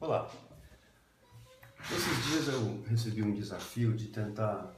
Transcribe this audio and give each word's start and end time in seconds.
Olá. 0.00 0.30
Esses 1.92 2.24
dias 2.26 2.48
eu 2.48 2.82
recebi 2.88 3.22
um 3.22 3.34
desafio 3.34 3.94
de 3.94 4.06
tentar 4.06 4.72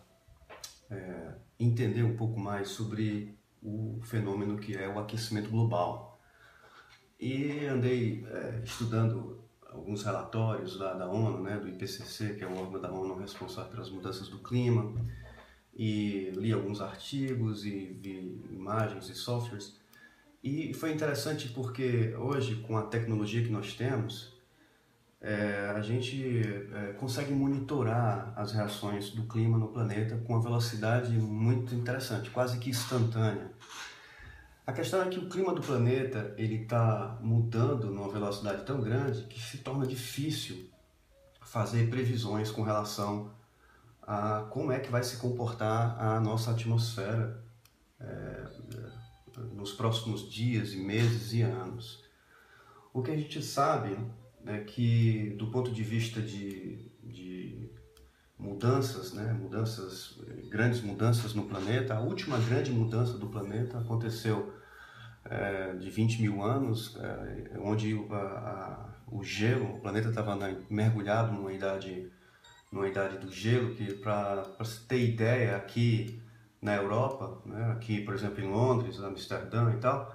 é, 0.91 1.34
entender 1.60 2.02
um 2.02 2.17
pouco 2.17 2.41
mais 2.41 2.71
sobre 2.71 3.39
o 3.63 4.00
fenômeno 4.03 4.58
que 4.58 4.77
é 4.77 4.89
o 4.89 4.99
aquecimento 4.99 5.49
global. 5.49 6.21
E 7.21 7.65
andei 7.67 8.27
é, 8.27 8.62
estudando 8.64 9.45
alguns 9.71 10.03
relatórios 10.03 10.77
da, 10.77 10.95
da 10.95 11.09
ONU, 11.09 11.41
né, 11.41 11.57
do 11.57 11.68
IPCC, 11.68 12.34
que 12.34 12.43
é 12.43 12.46
o 12.48 12.59
órgão 12.59 12.80
da 12.80 12.91
ONU 12.91 13.16
responsável 13.16 13.70
pelas 13.70 13.91
mudanças 13.91 14.29
do 14.29 14.41
clima, 14.41 14.93
e 15.73 16.32
li 16.34 16.52
alguns 16.52 16.80
artigos 16.80 17.64
e 17.64 17.96
vi 18.02 18.45
imagens 18.50 19.09
e 19.09 19.14
softwares. 19.14 19.80
E 20.43 20.75
foi 20.75 20.93
interessante 20.93 21.48
porque 21.50 22.12
hoje, 22.16 22.57
com 22.57 22.77
a 22.77 22.82
tecnologia 22.82 23.45
que 23.45 23.52
nós 23.52 23.75
temos, 23.75 24.42
é, 25.22 25.72
a 25.76 25.81
gente 25.81 26.43
é, 26.75 26.93
consegue 26.94 27.32
monitorar 27.32 28.32
as 28.36 28.53
reações 28.53 29.11
do 29.11 29.22
clima 29.22 29.57
no 29.57 29.68
planeta 29.68 30.17
com 30.17 30.32
uma 30.32 30.43
velocidade 30.43 31.13
muito 31.13 31.76
interessante, 31.76 32.28
quase 32.30 32.58
que 32.58 32.70
instantânea. 32.70 33.52
A 34.66 34.72
questão 34.72 35.00
é 35.00 35.08
que 35.08 35.20
o 35.20 35.28
clima 35.28 35.54
do 35.54 35.60
planeta 35.60 36.34
ele 36.36 36.62
está 36.62 37.18
mudando 37.20 37.88
numa 37.88 38.08
velocidade 38.08 38.64
tão 38.64 38.80
grande 38.80 39.22
que 39.24 39.40
se 39.40 39.58
torna 39.58 39.86
difícil 39.86 40.68
fazer 41.41 41.88
previsões 41.88 42.50
com 42.50 42.62
relação 42.62 43.30
a 44.02 44.46
como 44.50 44.72
é 44.72 44.80
que 44.80 44.91
vai 44.91 45.04
se 45.04 45.18
comportar 45.18 46.00
a 46.00 46.18
nossa 46.18 46.50
atmosfera 46.50 47.41
é, 48.00 48.46
nos 49.52 49.72
próximos 49.72 50.28
dias 50.28 50.72
e 50.72 50.78
meses 50.78 51.32
e 51.32 51.42
anos. 51.42 52.02
O 52.92 53.02
que 53.02 53.12
a 53.12 53.16
gente 53.16 53.41
sabe 53.41 53.96
é 54.46 54.59
que, 54.59 55.30
do 55.38 55.48
ponto 55.48 55.70
de 55.70 55.82
vista 55.82 56.20
de, 56.20 56.91
de 57.03 57.70
mudanças, 58.39 59.12
né, 59.12 59.33
mudanças, 59.33 60.19
grandes 60.50 60.83
mudanças 60.83 61.34
no 61.34 61.44
planeta. 61.44 61.94
A 61.94 62.00
última 62.00 62.39
grande 62.39 62.72
mudança 62.72 63.16
do 63.16 63.28
planeta 63.28 63.78
aconteceu 63.78 64.53
é, 65.25 65.75
de 65.75 65.89
20 65.89 66.22
mil 66.22 66.42
anos, 66.42 66.97
é, 67.00 67.58
onde 67.61 67.94
a, 68.11 68.16
a, 68.16 68.89
o 69.11 69.22
gelo, 69.22 69.77
o 69.77 69.81
planeta 69.81 70.08
estava 70.08 70.36
mergulhado 70.69 71.33
numa 71.33 71.53
idade, 71.53 72.11
numa 72.70 72.88
idade 72.88 73.19
do 73.19 73.31
gelo, 73.31 73.75
que 73.75 73.94
para 73.94 74.44
se 74.64 74.84
ter 74.86 75.00
ideia, 75.00 75.56
aqui 75.56 76.20
na 76.61 76.77
Europa, 76.77 77.42
né, 77.44 77.72
aqui 77.72 78.00
por 78.00 78.14
exemplo 78.14 78.42
em 78.42 78.48
Londres, 78.48 79.00
Amsterdã 79.00 79.72
e 79.72 79.78
tal, 79.78 80.14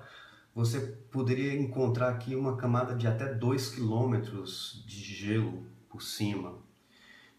você 0.58 0.80
poderia 1.12 1.54
encontrar 1.54 2.10
aqui 2.10 2.36
uma 2.36 2.58
camada 2.58 2.96
de 2.96 3.06
até 3.06 3.32
2 3.32 3.76
quilômetros 3.76 4.84
de 4.88 5.04
gelo 5.04 5.68
por 5.88 6.02
cima. 6.02 6.58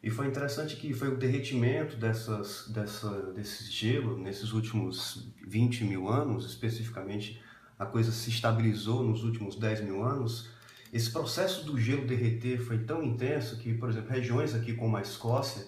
E 0.01 0.09
foi 0.09 0.29
interessante 0.29 0.77
que 0.77 0.95
foi 0.95 1.09
o 1.09 1.17
derretimento 1.17 1.97
dessas, 1.97 2.69
dessa, 2.69 3.33
desse 3.33 3.73
gelo 3.73 4.17
nesses 4.17 4.53
últimos 4.53 5.33
20 5.45 5.83
mil 5.83 6.09
anos, 6.09 6.47
especificamente 6.47 7.43
a 7.77 7.85
coisa 7.85 8.13
se 8.13 8.31
estabilizou 8.31 9.03
nos 9.03 9.25
últimos 9.25 9.57
10 9.57 9.81
mil 9.81 10.05
anos. 10.05 10.49
Esse 10.93 11.11
processo 11.11 11.67
do 11.67 11.77
gelo 11.77 12.07
derreter 12.07 12.61
foi 12.61 12.79
tão 12.79 13.03
intenso 13.03 13.59
que, 13.59 13.75
por 13.75 13.89
exemplo, 13.89 14.13
regiões 14.13 14.55
aqui 14.55 14.75
como 14.75 14.97
a 14.97 15.03
Escócia, 15.03 15.67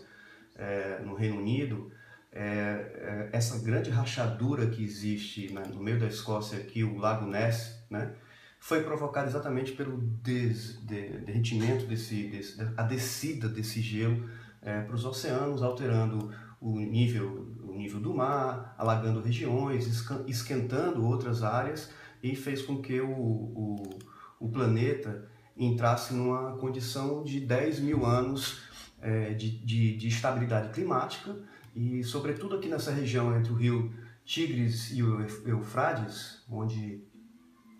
é, 0.54 1.02
no 1.04 1.16
Reino 1.16 1.38
Unido, 1.38 1.90
é, 2.32 2.42
é, 2.42 3.28
essa 3.32 3.58
grande 3.58 3.90
rachadura 3.90 4.66
que 4.68 4.82
existe 4.82 5.52
né, 5.52 5.62
no 5.72 5.82
meio 5.82 5.98
da 5.98 6.06
Escócia 6.06 6.58
aqui, 6.58 6.84
o 6.84 6.96
Lago 6.96 7.26
Ness, 7.26 7.84
né, 7.90 8.12
foi 8.60 8.82
provocado 8.82 9.28
exatamente 9.28 9.72
pelo 9.72 9.96
des, 9.98 10.78
de, 10.84 11.18
derretimento 11.18 11.86
desse, 11.86 12.28
desse, 12.28 12.60
a 12.76 12.82
descida 12.82 13.48
desse 13.48 13.80
gelo 13.80 14.28
é, 14.62 14.80
para 14.82 14.94
os 14.94 15.04
oceanos, 15.04 15.62
alterando 15.62 16.32
o 16.60 16.78
nível, 16.78 17.48
o 17.64 17.74
nível 17.74 18.00
do 18.00 18.14
mar, 18.14 18.74
alagando 18.78 19.20
regiões, 19.20 19.86
esquentando 20.26 21.04
outras 21.04 21.42
áreas 21.42 21.90
e 22.22 22.36
fez 22.36 22.60
com 22.62 22.82
que 22.82 23.00
o, 23.00 23.10
o, 23.10 23.98
o 24.38 24.48
planeta 24.50 25.26
entrasse 25.56 26.12
numa 26.12 26.56
condição 26.58 27.24
de 27.24 27.40
10 27.40 27.80
mil 27.80 28.04
anos 28.04 28.60
é, 29.00 29.32
de, 29.32 29.50
de, 29.50 29.96
de 29.96 30.08
estabilidade 30.08 30.68
climática 30.68 31.34
e, 31.74 32.02
sobretudo 32.02 32.56
aqui 32.56 32.68
nessa 32.68 32.90
região 32.90 33.36
entre 33.36 33.52
o 33.52 33.56
rio 33.56 33.92
Tigres 34.24 34.90
e 34.92 35.02
o 35.02 35.20
Eufrates, 35.46 36.44
onde 36.48 37.02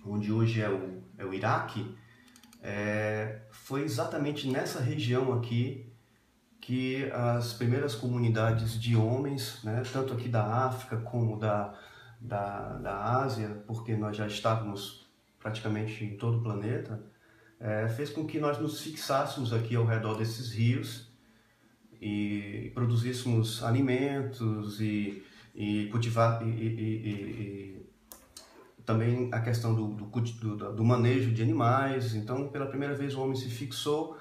onde 0.05 0.33
hoje 0.33 0.61
é 0.63 0.69
o, 0.69 1.03
é 1.19 1.25
o 1.25 1.35
Iraque, 1.35 1.95
é, 2.63 3.43
foi 3.51 3.83
exatamente 3.83 4.49
nessa 4.49 4.81
região 4.81 5.33
aqui 5.33 5.87
que 6.61 7.11
as 7.13 7.55
primeiras 7.55 7.95
comunidades 7.95 8.81
de 8.81 8.95
homens, 8.95 9.63
né, 9.65 9.83
tanto 9.93 10.13
aqui 10.13 10.29
da 10.29 10.67
África 10.67 10.99
como 10.99 11.39
da, 11.39 11.75
da, 12.21 12.75
da 12.77 13.05
Ásia, 13.23 13.63
porque 13.67 13.97
nós 13.97 14.17
já 14.17 14.27
estávamos 14.27 15.09
praticamente 15.39 16.05
em 16.05 16.17
todo 16.17 16.39
o 16.39 16.43
planeta, 16.43 17.03
é, 17.59 17.89
fez 17.89 18.11
com 18.11 18.27
que 18.27 18.39
nós 18.39 18.59
nos 18.59 18.81
fixássemos 18.81 19.53
aqui 19.53 19.75
ao 19.75 19.87
redor 19.87 20.15
desses 20.15 20.53
rios 20.53 21.10
e 22.01 22.71
produzíssemos 22.75 23.63
alimentos 23.63 24.81
e, 24.81 25.23
e 25.55 25.89
cultivar 25.91 26.43
e, 26.47 26.51
e, 26.51 27.87
também 28.85 29.29
a 29.33 29.41
questão 29.41 29.75
do, 29.75 29.89
do, 29.89 30.07
do, 30.07 30.73
do, 30.75 30.85
manejo 30.85 31.31
de 31.31 31.43
animais. 31.43 32.15
Então, 32.15 32.49
pela 32.49 32.67
primeira 32.67 32.95
vez, 32.95 33.15
o 33.15 33.21
homem 33.21 33.37
se 33.37 33.49
fixou 33.49 34.17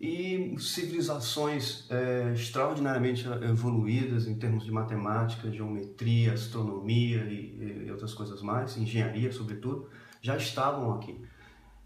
e 0.00 0.56
civilizações 0.58 1.86
é, 1.88 2.32
extraordinariamente 2.34 3.24
evoluídas 3.48 4.26
em 4.26 4.34
termos 4.34 4.64
de 4.64 4.72
matemática, 4.72 5.48
geometria, 5.52 6.32
astronomia 6.32 7.18
e, 7.18 7.84
e, 7.86 7.90
outras 7.90 8.12
coisas 8.12 8.42
mais, 8.42 8.76
engenharia, 8.76 9.30
sobretudo, 9.30 9.88
já 10.20 10.36
estavam 10.36 10.92
aqui. 10.94 11.20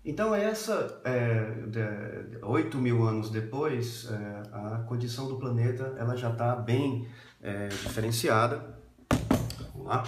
Então, 0.06 0.34
essa, 0.34 1.00
é, 1.04 2.38
8 2.40 2.78
mil 2.78 3.02
anos 3.02 3.28
depois, 3.28 4.08
é, 4.08 4.42
a 4.52 4.84
condição 4.86 5.26
do 5.26 5.36
planeta 5.36 5.94
ela 5.98 6.16
já 6.16 6.30
está 6.30 6.54
bem 6.56 7.06
é, 7.42 7.66
diferenciada. 7.66 8.78
Vamos 9.74 9.88
lá 9.88 10.04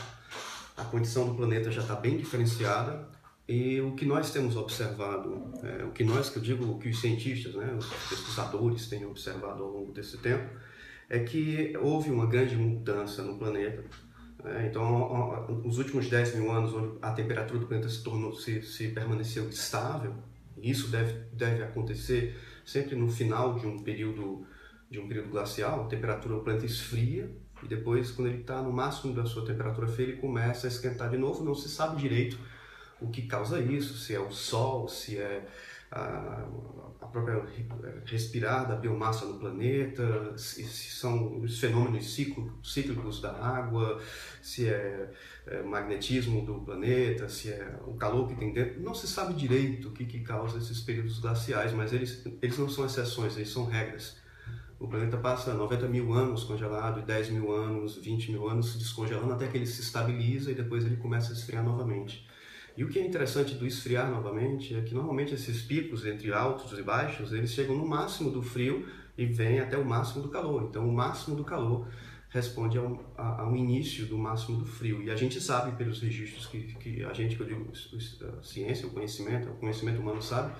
a 0.78 0.84
condição 0.84 1.26
do 1.26 1.34
planeta 1.34 1.70
já 1.70 1.82
está 1.82 1.96
bem 1.96 2.16
diferenciada 2.16 3.08
e 3.48 3.80
o 3.80 3.96
que 3.96 4.06
nós 4.06 4.30
temos 4.30 4.56
observado, 4.56 5.50
é, 5.62 5.84
o 5.84 5.90
que 5.90 6.04
nós, 6.04 6.30
que 6.30 6.38
eu 6.38 6.42
digo, 6.42 6.64
o 6.70 6.78
que 6.78 6.88
os 6.88 7.00
cientistas, 7.00 7.54
né, 7.54 7.74
os 7.76 7.86
pesquisadores 8.08 8.86
têm 8.86 9.04
observado 9.04 9.62
ao 9.62 9.70
longo 9.70 9.92
desse 9.92 10.18
tempo, 10.18 10.48
é 11.10 11.18
que 11.18 11.76
houve 11.80 12.10
uma 12.10 12.26
grande 12.26 12.54
mudança 12.54 13.22
no 13.22 13.36
planeta. 13.36 13.82
Né? 14.42 14.68
Então, 14.68 15.46
nos 15.64 15.78
últimos 15.78 16.08
10 16.08 16.36
mil 16.36 16.50
anos, 16.50 16.98
a 17.02 17.12
temperatura 17.12 17.58
do 17.58 17.66
planeta 17.66 17.88
se 17.88 18.02
tornou, 18.02 18.34
se, 18.34 18.62
se 18.62 18.88
permaneceu 18.88 19.48
estável, 19.48 20.14
isso 20.56 20.88
deve, 20.88 21.12
deve 21.32 21.62
acontecer 21.62 22.36
sempre 22.64 22.96
no 22.96 23.08
final 23.08 23.58
de 23.58 23.66
um 23.66 23.78
período 23.78 24.46
de 24.90 24.98
um 24.98 25.06
período 25.06 25.28
glacial, 25.28 25.84
a 25.84 25.86
temperatura 25.86 26.36
do 26.36 26.40
planeta 26.40 26.64
esfria 26.64 27.30
e 27.62 27.66
depois, 27.66 28.10
quando 28.10 28.28
ele 28.28 28.40
está 28.40 28.62
no 28.62 28.72
máximo 28.72 29.14
da 29.14 29.24
sua 29.26 29.44
temperatura 29.44 29.86
fria, 29.86 30.08
ele 30.08 30.16
começa 30.16 30.66
a 30.66 30.68
esquentar 30.68 31.10
de 31.10 31.18
novo. 31.18 31.44
Não 31.44 31.54
se 31.54 31.68
sabe 31.68 32.00
direito 32.00 32.38
o 33.00 33.08
que 33.08 33.22
causa 33.22 33.60
isso, 33.60 33.96
se 33.98 34.14
é 34.14 34.20
o 34.20 34.30
sol, 34.30 34.88
se 34.88 35.18
é 35.18 35.46
a, 35.90 36.44
a 37.00 37.06
própria 37.06 37.42
respirar 38.04 38.68
da 38.68 38.76
biomassa 38.76 39.24
no 39.24 39.38
planeta, 39.38 40.36
se, 40.36 40.64
se 40.64 40.96
são 40.96 41.40
os 41.40 41.58
fenômenos 41.58 42.14
cíclicos 42.14 43.20
da 43.20 43.32
água, 43.32 44.00
se 44.42 44.68
é, 44.68 45.10
é 45.46 45.62
magnetismo 45.62 46.44
do 46.44 46.60
planeta, 46.60 47.28
se 47.28 47.50
é 47.50 47.78
o 47.86 47.94
calor 47.94 48.28
que 48.28 48.34
tem 48.34 48.52
dentro. 48.52 48.80
Não 48.80 48.94
se 48.94 49.06
sabe 49.06 49.34
direito 49.34 49.88
o 49.88 49.92
que, 49.92 50.04
que 50.04 50.20
causa 50.20 50.58
esses 50.58 50.80
períodos 50.80 51.18
glaciais, 51.18 51.72
mas 51.72 51.92
eles, 51.92 52.24
eles 52.42 52.58
não 52.58 52.68
são 52.68 52.84
exceções, 52.84 53.36
eles 53.36 53.50
são 53.50 53.64
regras. 53.64 54.16
O 54.78 54.86
planeta 54.86 55.16
passa 55.16 55.54
90 55.54 55.88
mil 55.88 56.12
anos 56.12 56.44
congelado, 56.44 57.04
10 57.04 57.30
mil 57.30 57.52
anos, 57.52 57.96
20 57.96 58.30
mil 58.30 58.48
anos 58.48 58.76
descongelando 58.76 59.32
até 59.32 59.48
que 59.48 59.56
ele 59.56 59.66
se 59.66 59.80
estabiliza 59.80 60.52
e 60.52 60.54
depois 60.54 60.84
ele 60.84 60.96
começa 60.96 61.30
a 61.30 61.34
esfriar 61.34 61.64
novamente. 61.64 62.28
E 62.78 62.84
o 62.84 62.88
que 62.88 63.00
é 63.00 63.04
interessante 63.04 63.56
do 63.56 63.66
esfriar 63.66 64.08
novamente 64.08 64.72
é 64.72 64.80
que 64.80 64.94
normalmente 64.94 65.34
esses 65.34 65.62
picos 65.62 66.06
entre 66.06 66.32
altos 66.32 66.78
e 66.78 66.80
baixos, 66.80 67.32
eles 67.32 67.50
chegam 67.50 67.76
no 67.76 67.84
máximo 67.84 68.30
do 68.30 68.40
frio 68.40 68.86
e 69.16 69.26
vêm 69.26 69.58
até 69.58 69.76
o 69.76 69.84
máximo 69.84 70.22
do 70.22 70.28
calor. 70.28 70.62
Então 70.62 70.88
o 70.88 70.92
máximo 70.92 71.34
do 71.34 71.42
calor 71.42 71.88
responde 72.28 72.78
ao, 72.78 73.12
ao 73.16 73.56
início 73.56 74.06
do 74.06 74.16
máximo 74.16 74.58
do 74.58 74.64
frio. 74.64 75.02
E 75.02 75.10
a 75.10 75.16
gente 75.16 75.40
sabe 75.40 75.76
pelos 75.76 76.00
registros 76.00 76.46
que, 76.46 76.60
que 76.74 77.04
a 77.04 77.12
gente, 77.12 77.34
que 77.34 77.42
eu 77.42 77.46
digo, 77.48 77.68
a 78.38 78.42
ciência, 78.44 78.86
o 78.86 78.90
conhecimento, 78.90 79.50
o 79.50 79.56
conhecimento 79.56 80.00
humano 80.00 80.22
sabe, 80.22 80.54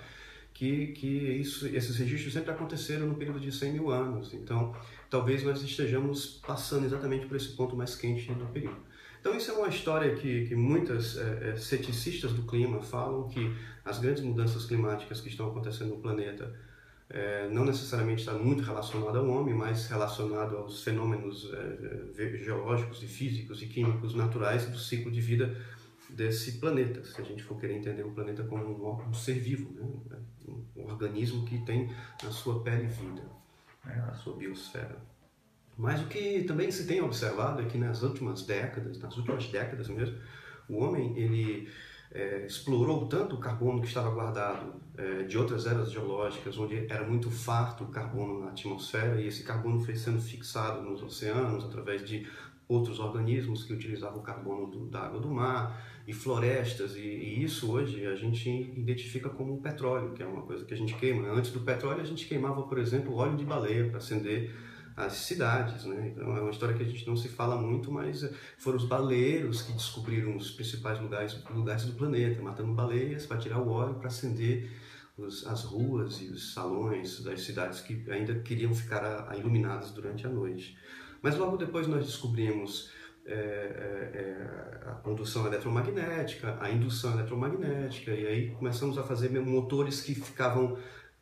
que, 0.53 0.89
que 0.89 1.07
isso, 1.07 1.69
esses 1.69 1.97
registros 1.99 2.33
sempre 2.33 2.51
aconteceram 2.51 3.07
no 3.07 3.15
período 3.15 3.39
de 3.39 3.53
100 3.53 3.75
mil 3.75 3.91
anos. 3.93 4.35
Então, 4.35 4.75
talvez 5.09 5.45
nós 5.45 5.63
estejamos 5.63 6.41
passando 6.45 6.85
exatamente 6.85 7.27
por 7.27 7.37
esse 7.37 7.51
ponto 7.51 7.77
mais 7.77 7.95
quente 7.95 8.27
do 8.35 8.47
período. 8.47 8.88
Então, 9.29 9.37
isso 9.37 9.51
é 9.51 9.55
uma 9.55 9.69
história 9.69 10.15
que, 10.17 10.47
que 10.47 10.57
muitas 10.57 11.19
é, 11.19 11.51
é, 11.51 11.57
ceticistas 11.57 12.33
do 12.33 12.45
clima 12.45 12.81
falam 12.81 13.29
que 13.29 13.55
as 13.85 13.99
grandes 13.99 14.23
mudanças 14.23 14.65
climáticas 14.65 15.21
que 15.21 15.29
estão 15.29 15.51
acontecendo 15.51 15.91
no 15.91 15.99
planeta 15.99 16.51
é, 17.11 17.47
não 17.51 17.63
necessariamente 17.63 18.21
está 18.21 18.33
muito 18.33 18.63
relacionado 18.63 19.19
ao 19.19 19.29
homem, 19.29 19.55
mas 19.55 19.87
relacionado 19.87 20.57
aos 20.57 20.83
fenômenos 20.83 21.53
é, 21.53 22.39
geológicos 22.39 23.03
e 23.03 23.07
físicos 23.07 23.61
e 23.61 23.67
químicos 23.67 24.15
naturais 24.15 24.65
do 24.65 24.79
ciclo 24.79 25.11
de 25.11 25.21
vida 25.21 25.55
desse 26.09 26.53
planeta, 26.53 27.05
se 27.05 27.21
a 27.21 27.25
gente 27.25 27.43
for 27.43 27.61
querer 27.61 27.75
entender 27.75 28.05
o 28.05 28.13
planeta 28.13 28.43
como 28.45 28.65
um, 28.65 29.09
um 29.11 29.13
ser 29.13 29.35
vivo, 29.35 29.71
né? 30.09 30.17
um, 30.75 30.91
organismo 30.91 31.45
que 31.45 31.59
tem 31.67 31.95
na 32.25 32.31
sua 32.31 32.63
pele 32.63 32.87
vida, 32.87 33.23
né? 33.85 34.09
a 34.09 34.15
sua 34.15 34.35
biosfera. 34.35 34.97
Mas 35.79 36.03
o 36.03 36.07
que 36.07 36.43
também 36.43 36.71
se 36.73 36.87
tem 36.89 37.01
observado 37.01 37.63
é 37.63 37.65
que 37.65 37.79
nas 37.79 38.03
últimas 38.03 38.43
décadas, 38.43 38.99
nas 38.99 39.17
últimas 39.17 39.47
décadas 39.47 39.89
mesmo, 39.89 40.19
o 40.69 40.79
homem 40.79 41.17
ele 41.17 41.69
é, 42.11 42.45
explorou 42.45 43.07
tanto 43.07 43.37
o 43.37 43.39
carbono 43.39 43.81
que 43.81 43.87
estava 43.87 44.11
guardado 44.11 44.75
é, 44.97 45.23
de 45.23 45.39
outras 45.39 45.67
eras 45.67 45.93
geológicas, 45.93 46.59
onde 46.59 46.85
era 46.91 47.07
muito 47.07 47.31
farto 47.31 47.85
o 47.85 47.89
carbono 47.89 48.41
na 48.41 48.51
atmosfera, 48.51 49.21
e 49.21 49.29
esse 49.29 49.45
carbono 49.45 49.79
foi 49.79 49.95
sendo 49.95 50.21
fixado 50.21 50.83
nos 50.83 51.01
oceanos 51.01 51.65
através 51.65 52.05
de 52.05 52.27
outros 52.67 52.99
organismos 52.99 53.63
que 53.63 53.73
utilizavam 53.73 54.19
o 54.19 54.23
carbono 54.23 54.67
do, 54.67 54.87
da 54.87 55.03
água 55.03 55.21
do 55.21 55.31
mar 55.31 55.87
e 56.07 56.13
florestas 56.13 56.97
e, 56.97 57.01
e, 57.01 57.45
isso 57.45 57.71
hoje 57.73 58.05
a 58.05 58.15
gente 58.15 58.49
identifica 58.77 59.31
como 59.31 59.61
petróleo 59.61 60.13
que 60.13 60.23
é 60.23 60.27
uma 60.27 60.43
coisa 60.43 60.65
que 60.65 60.75
a 60.75 60.77
gente 60.77 60.95
queima. 60.95 61.29
Antes 61.29 61.51
do 61.51 61.61
petróleo 61.61 62.03
a 62.03 62.05
gente 62.05 62.27
queimava 62.27 62.63
por 62.63 62.79
exemplo 62.79 63.15
óleo 63.15 63.37
de 63.37 63.45
baleia 63.45 63.89
para 63.89 63.99
acender 63.99 64.55
as 64.99 65.13
cidades, 65.13 65.85
né? 65.85 66.13
Então 66.13 66.37
é 66.37 66.41
uma 66.41 66.51
história 66.51 66.75
que 66.75 66.83
a 66.83 66.87
gente 66.87 67.07
não 67.07 67.17
se 67.17 67.29
fala 67.29 67.57
muito, 67.57 67.91
mas 67.93 68.25
eh, 68.25 68.33
foram 68.59 68.77
os 68.77 68.85
baleiros 68.85 69.63
que 69.63 69.73
descobriram 69.73 70.37
os 70.37 70.51
principais 70.51 71.01
lugares, 71.01 71.41
lugares 71.51 71.85
do 71.85 71.93
planeta, 71.93 72.43
matando 72.43 72.73
baleias 72.75 73.25
para 73.25 73.39
tirar 73.39 73.61
o 73.61 73.69
óleo 73.71 73.95
para 73.95 74.09
acender 74.09 74.69
os, 75.17 75.47
as 75.47 75.63
ruas 75.63 76.21
e 76.21 76.27
os 76.27 76.53
salões 76.53 77.23
das 77.23 77.43
cidades 77.43 77.81
que 77.81 78.05
ainda 78.11 78.41
queriam 78.41 78.75
ficar 78.75 79.05
a, 79.05 79.31
a 79.31 79.37
iluminadas 79.37 79.93
durante 79.93 80.27
a 80.27 80.31
noite. 80.31 80.77
Mas 81.23 81.37
logo 81.37 81.57
depois 81.57 81.87
nós 81.87 82.05
descobrimos 82.05 82.91
é, 83.25 83.35
é, 83.35 84.89
a 84.89 84.95
condução 84.95 85.47
eletromagnética, 85.47 86.59
a 86.61 86.71
indução 86.71 87.13
eletromagnética, 87.13 88.11
e 88.11 88.27
aí 88.27 88.51
começamos 88.51 88.99
a 88.99 89.05
fazer 89.05 89.31
motores 89.41 90.01
que 90.01 90.15
ficavam 90.15 90.77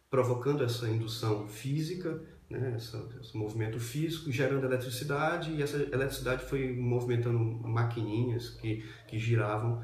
provocando 0.08 0.64
essa 0.64 0.88
indução 0.88 1.46
física 1.46 2.22
né, 2.48 2.74
essa, 2.76 3.08
esse 3.20 3.36
movimento 3.36 3.78
físico, 3.80 4.30
gerando 4.30 4.64
eletricidade, 4.64 5.50
e 5.52 5.62
essa 5.62 5.76
eletricidade 5.76 6.44
foi 6.44 6.74
movimentando 6.74 7.38
maquininhas 7.38 8.50
que, 8.50 8.84
que 9.08 9.18
giravam, 9.18 9.82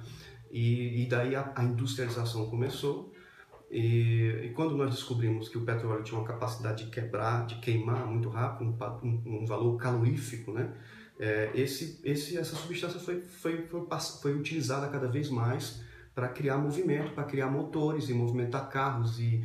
e, 0.51 1.03
e 1.03 1.07
daí 1.07 1.35
a, 1.35 1.53
a, 1.55 1.65
industrialização 1.65 2.49
começou. 2.49 3.13
E, 3.71 4.45
e, 4.45 4.53
quando 4.55 4.77
nós 4.77 4.91
descobrimos 4.91 5.49
que 5.49 5.57
o 5.57 5.63
petróleo 5.63 6.05
tinha 6.05 6.19
uma 6.19 6.27
capacidade 6.27 6.85
de 6.85 6.91
quebrar, 6.91 7.47
de 7.47 7.55
queimar 7.57 8.07
muito 8.07 8.29
rápido, 8.29 8.77
um, 9.03 9.23
um 9.25 9.47
valor 9.47 9.77
calorífico, 9.79 10.53
né, 10.53 10.73
é, 11.19 11.51
esse, 11.55 12.01
esse, 12.05 12.37
essa 12.37 12.55
substância 12.55 13.01
foi, 13.01 13.21
foi, 13.23 13.67
foi, 13.67 13.87
foi 14.21 14.35
utilizada 14.35 14.89
cada 14.89 15.09
vez 15.09 15.31
mais 15.31 15.83
para 16.15 16.29
criar 16.29 16.59
movimento, 16.59 17.13
para 17.13 17.25
criar 17.25 17.49
motores 17.49 18.09
e 18.09 18.15
movimentar 18.15 18.69
carros 18.69 19.19
e 19.19 19.43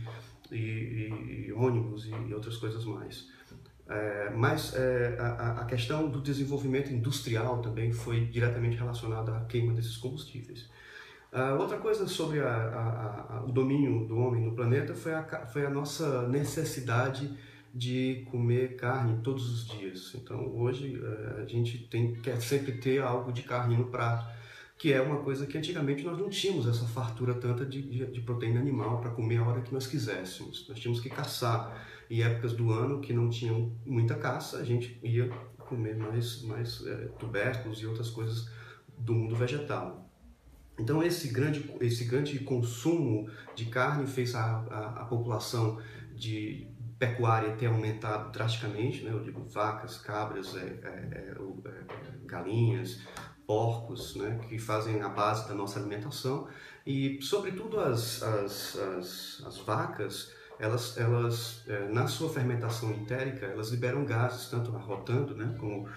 e, 0.52 1.48
e 1.48 1.54
ônibus 1.54 2.06
e 2.06 2.34
outras 2.34 2.58
coisas 2.58 2.84
mais. 2.86 3.28
É, 3.90 4.30
mas 4.36 4.74
é, 4.76 5.16
a, 5.18 5.62
a, 5.62 5.66
questão 5.66 6.10
do 6.10 6.22
desenvolvimento 6.22 6.92
industrial 6.92 7.62
também 7.62 7.94
foi 7.94 8.26
diretamente 8.26 8.76
relacionada 8.76 9.38
à 9.38 9.46
queima 9.46 9.74
desses 9.74 9.96
combustíveis. 9.96 10.70
Uh, 11.32 11.60
outra 11.60 11.78
coisa 11.78 12.08
sobre 12.08 12.40
a, 12.40 12.48
a, 12.48 13.44
o 13.46 13.52
domínio 13.52 14.06
do 14.06 14.18
homem 14.18 14.44
no 14.44 14.54
planeta 14.54 14.94
foi 14.94 15.14
a, 15.14 15.24
foi 15.46 15.66
a 15.66 15.70
nossa 15.70 16.28
necessidade 16.28 17.30
de 17.74 18.26
comer 18.32 18.76
carne 18.76 19.22
todos 19.24 19.50
os 19.50 19.68
dias. 19.68 20.14
Então 20.16 20.54
hoje 20.56 20.98
uh, 20.98 21.44
a 21.44 21.46
gente 21.46 21.78
tem, 21.90 22.14
quer 22.16 22.42
sempre 22.42 22.74
ter 22.74 23.02
algo 23.02 23.32
de 23.32 23.44
carne 23.44 23.78
no 23.78 23.86
prato 23.86 24.37
que 24.77 24.94
é 24.94 25.01
uma 25.01 25.18
coisa 25.18 25.47
que 25.47 25.57
antigamente 25.57 26.03
nós 26.03 26.18
não 26.18 26.29
tínhamos 26.29 26.68
essa 26.68 26.85
fartura 26.85 27.33
tanta 27.33 27.65
de, 27.65 27.81
de, 27.81 28.06
de 28.06 28.21
proteína 28.21 28.59
animal 28.59 29.01
para 29.01 29.09
comer 29.09 29.38
a 29.38 29.45
hora 29.47 29.62
que 29.62 29.74
nós 29.74 29.88
quiséssemos. 29.88 30.68
Nós 30.69 30.79
tínhamos 30.79 31.01
que 31.01 31.09
caçar. 31.09 31.95
Em 32.09 32.21
épocas 32.24 32.53
do 32.53 32.71
ano 32.71 33.01
que 33.01 33.12
não 33.12 33.29
tinham 33.29 33.75
muita 33.85 34.15
caça, 34.15 34.59
a 34.59 34.63
gente 34.63 34.97
ia 35.03 35.27
comer 35.57 35.97
mais, 35.97 36.41
mais 36.44 36.81
é, 36.88 37.09
tubérculos 37.19 37.81
e 37.81 37.85
outras 37.85 38.09
coisas 38.09 38.50
do 38.97 39.13
mundo 39.13 39.35
vegetal. 39.35 40.09
Então 40.79 41.03
esse 41.03 41.27
grande, 41.29 41.69
esse 41.81 42.06
grande 42.06 42.39
consumo 42.39 43.29
de 43.56 43.65
carne 43.65 44.07
fez 44.07 44.35
a, 44.35 44.41
a, 44.41 45.01
a 45.01 45.06
população 45.06 45.81
de 46.15 46.68
pecuária 46.97 47.56
ter 47.56 47.68
aumentado 47.68 48.31
drasticamente, 48.31 49.03
né? 49.03 49.12
eu 49.12 49.21
digo 49.21 49.44
vacas, 49.44 49.97
cabras, 49.97 50.56
é, 50.56 50.79
é, 50.83 51.35
é 51.35 51.35
galinhas, 52.25 53.01
porcos, 53.48 54.16
né, 54.18 54.40
que 54.48 54.60
fazem 54.60 55.02
a 55.02 55.08
base 55.08 55.48
da 55.48 55.56
nossa 55.56 55.80
alimentação 55.80 56.48
e, 56.86 57.20
sobretudo, 57.22 57.80
as, 57.80 58.22
as, 58.22 58.78
as, 58.78 59.44
as 59.46 59.58
vacas, 59.60 60.34
elas, 60.60 60.98
elas 60.98 61.64
é, 61.68 61.88
na 61.88 62.08
sua 62.08 62.30
fermentação 62.30 62.92
entérica, 62.92 63.46
elas 63.46 63.70
liberam 63.70 64.06
gases, 64.06 64.50
tanto 64.50 64.76
arrotando 64.76 65.36
né, 65.36 65.56
como 65.60 65.90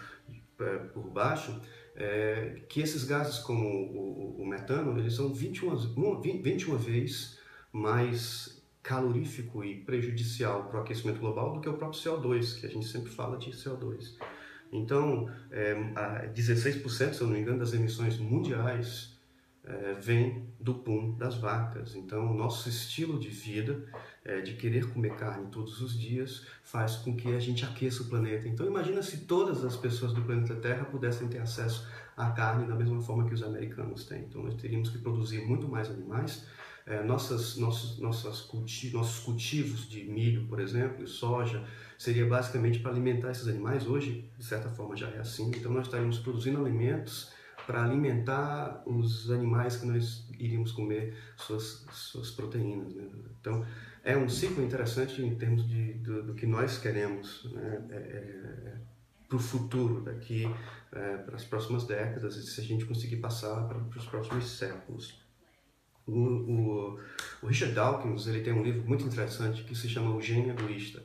é, 0.60 0.76
por 0.78 1.10
baixo, 1.10 1.60
é, 1.96 2.62
que 2.68 2.80
esses 2.80 3.04
gases, 3.04 3.38
como 3.38 3.66
o, 3.66 4.42
o, 4.42 4.46
metano, 4.46 4.98
eles 4.98 5.14
são 5.14 5.32
21, 5.32 6.20
21 6.20 6.76
vezes 6.76 7.38
mais 7.72 8.62
calorífico 8.82 9.62
e 9.64 9.76
prejudicial 9.84 10.64
para 10.64 10.78
o 10.78 10.82
aquecimento 10.82 11.20
global 11.20 11.52
do 11.52 11.60
que 11.60 11.68
o 11.68 11.74
próprio 11.74 12.00
CO2, 12.00 12.60
que 12.60 12.66
a 12.66 12.70
gente 12.70 12.86
sempre 12.86 13.10
fala 13.10 13.36
de 13.36 13.50
CO2. 13.50 14.16
Então, 14.72 15.28
é, 15.50 15.74
16%, 16.34 17.14
se 17.14 17.20
eu 17.20 17.26
não 17.26 17.34
me 17.34 17.40
engano, 17.40 17.58
das 17.58 17.72
emissões 17.72 18.18
mundiais 18.18 19.18
é, 19.64 19.94
vem 19.94 20.48
do 20.58 20.74
pum 20.74 21.14
das 21.16 21.36
vacas. 21.36 21.94
Então, 21.94 22.30
o 22.30 22.34
nosso 22.34 22.68
estilo 22.68 23.18
de 23.18 23.28
vida, 23.28 23.84
é, 24.24 24.40
de 24.40 24.54
querer 24.54 24.92
comer 24.92 25.16
carne 25.16 25.48
todos 25.50 25.80
os 25.80 25.98
dias, 25.98 26.46
faz 26.62 26.96
com 26.96 27.16
que 27.16 27.34
a 27.34 27.40
gente 27.40 27.64
aqueça 27.64 28.02
o 28.02 28.06
planeta. 28.06 28.48
Então, 28.48 28.66
imagina 28.66 29.02
se 29.02 29.18
todas 29.26 29.64
as 29.64 29.76
pessoas 29.76 30.12
do 30.12 30.22
planeta 30.22 30.54
Terra 30.56 30.84
pudessem 30.84 31.28
ter 31.28 31.38
acesso 31.38 31.86
à 32.16 32.30
carne 32.30 32.66
da 32.66 32.74
mesma 32.74 33.00
forma 33.00 33.26
que 33.26 33.34
os 33.34 33.42
americanos 33.42 34.04
têm. 34.04 34.22
Então, 34.22 34.42
nós 34.42 34.54
teríamos 34.54 34.90
que 34.90 34.98
produzir 34.98 35.44
muito 35.46 35.68
mais 35.68 35.90
animais. 35.90 36.46
É, 36.90 37.04
nossas, 37.04 37.56
nossos, 37.56 38.00
nossas 38.00 38.40
culti 38.40 38.90
nossos 38.92 39.22
cultivos 39.22 39.88
de 39.88 40.02
milho, 40.02 40.48
por 40.48 40.58
exemplo, 40.58 41.04
e 41.04 41.06
soja, 41.06 41.64
seria 41.96 42.26
basicamente 42.26 42.80
para 42.80 42.90
alimentar 42.90 43.30
esses 43.30 43.46
animais. 43.46 43.86
Hoje, 43.86 44.28
de 44.36 44.44
certa 44.44 44.68
forma, 44.68 44.96
já 44.96 45.08
é 45.08 45.20
assim. 45.20 45.52
Então, 45.54 45.70
nós 45.72 45.86
estaríamos 45.86 46.18
produzindo 46.18 46.58
alimentos 46.58 47.32
para 47.64 47.84
alimentar 47.84 48.82
os 48.84 49.30
animais 49.30 49.76
que 49.76 49.86
nós 49.86 50.28
iríamos 50.36 50.72
comer 50.72 51.16
suas, 51.36 51.86
suas 51.92 52.32
proteínas. 52.32 52.92
Né? 52.92 53.04
Então, 53.40 53.64
é 54.02 54.16
um 54.16 54.28
ciclo 54.28 54.60
interessante 54.60 55.22
em 55.22 55.36
termos 55.36 55.68
de, 55.68 55.92
do, 55.94 56.24
do 56.24 56.34
que 56.34 56.44
nós 56.44 56.76
queremos 56.78 57.48
né? 57.52 57.86
é, 57.90 57.94
é, 57.94 58.74
para 59.28 59.36
o 59.36 59.40
futuro, 59.40 60.00
daqui 60.00 60.44
é, 60.90 61.18
para 61.18 61.36
as 61.36 61.44
próximas 61.44 61.86
décadas, 61.86 62.34
se 62.34 62.60
a 62.60 62.64
gente 62.64 62.84
conseguir 62.84 63.18
passar 63.18 63.68
para 63.68 63.78
os 63.78 64.06
próximos 64.06 64.58
séculos. 64.58 65.29
O, 66.06 66.12
o, 66.12 67.00
o, 67.42 67.46
Richard 67.46 67.74
Dawkins 67.74 68.26
ele 68.26 68.40
tem 68.40 68.52
um 68.52 68.62
livro 68.62 68.82
muito 68.86 69.04
interessante 69.04 69.62
que 69.62 69.74
se 69.74 69.88
chama 69.88 70.14
O 70.14 70.20
Gênio 70.20 70.50
Egoísta 70.50 71.02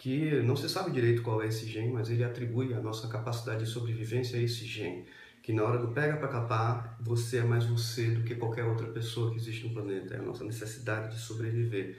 que 0.00 0.40
não 0.40 0.56
se 0.56 0.66
sabe 0.66 0.90
direito 0.90 1.20
qual 1.20 1.42
é 1.42 1.46
esse 1.46 1.66
gene, 1.66 1.92
mas 1.92 2.08
ele 2.08 2.24
atribui 2.24 2.72
a 2.72 2.80
nossa 2.80 3.06
capacidade 3.06 3.66
de 3.66 3.70
sobrevivência 3.70 4.38
a 4.38 4.42
esse 4.42 4.64
gene. 4.64 5.04
Que 5.42 5.52
na 5.52 5.62
hora 5.62 5.76
do 5.76 5.88
pega 5.88 6.16
para 6.16 6.28
capar, 6.28 6.96
você 6.98 7.36
é 7.36 7.42
mais 7.42 7.66
você 7.66 8.06
do 8.06 8.22
que 8.22 8.34
qualquer 8.34 8.64
outra 8.64 8.86
pessoa 8.86 9.30
que 9.30 9.36
existe 9.36 9.68
no 9.68 9.74
planeta. 9.74 10.14
É 10.14 10.18
a 10.18 10.22
nossa 10.22 10.42
necessidade 10.42 11.14
de 11.14 11.20
sobreviver. 11.20 11.98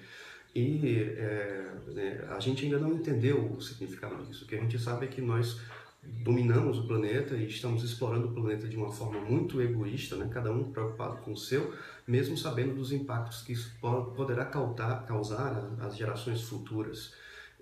E 0.56 0.98
é, 1.16 1.72
né, 1.94 2.28
a 2.32 2.40
gente 2.40 2.66
ainda 2.66 2.80
não 2.80 2.92
entendeu 2.92 3.54
o 3.56 3.62
significado 3.62 4.26
disso. 4.26 4.46
O 4.46 4.48
que 4.48 4.56
a 4.56 4.60
gente 4.60 4.80
sabe 4.80 5.06
é 5.06 5.08
que 5.08 5.22
nós 5.22 5.62
dominamos 6.04 6.80
o 6.80 6.88
planeta 6.88 7.36
e 7.36 7.48
estamos 7.48 7.84
explorando 7.84 8.28
o 8.28 8.34
planeta 8.34 8.68
de 8.68 8.76
uma 8.76 8.92
forma 8.92 9.20
muito 9.20 9.62
egoísta, 9.62 10.16
né? 10.16 10.30
cada 10.32 10.52
um 10.52 10.72
preocupado 10.72 11.18
com 11.18 11.34
o 11.34 11.38
seu, 11.38 11.74
mesmo 12.08 12.38
sabendo 12.38 12.76
dos 12.76 12.92
impactos 12.92 13.42
que 13.44 13.54
isso 13.54 13.72
poderá 14.16 14.46
causar 14.46 15.76
às 15.80 15.96
gerações 15.96 16.42
futuras. 16.42 17.14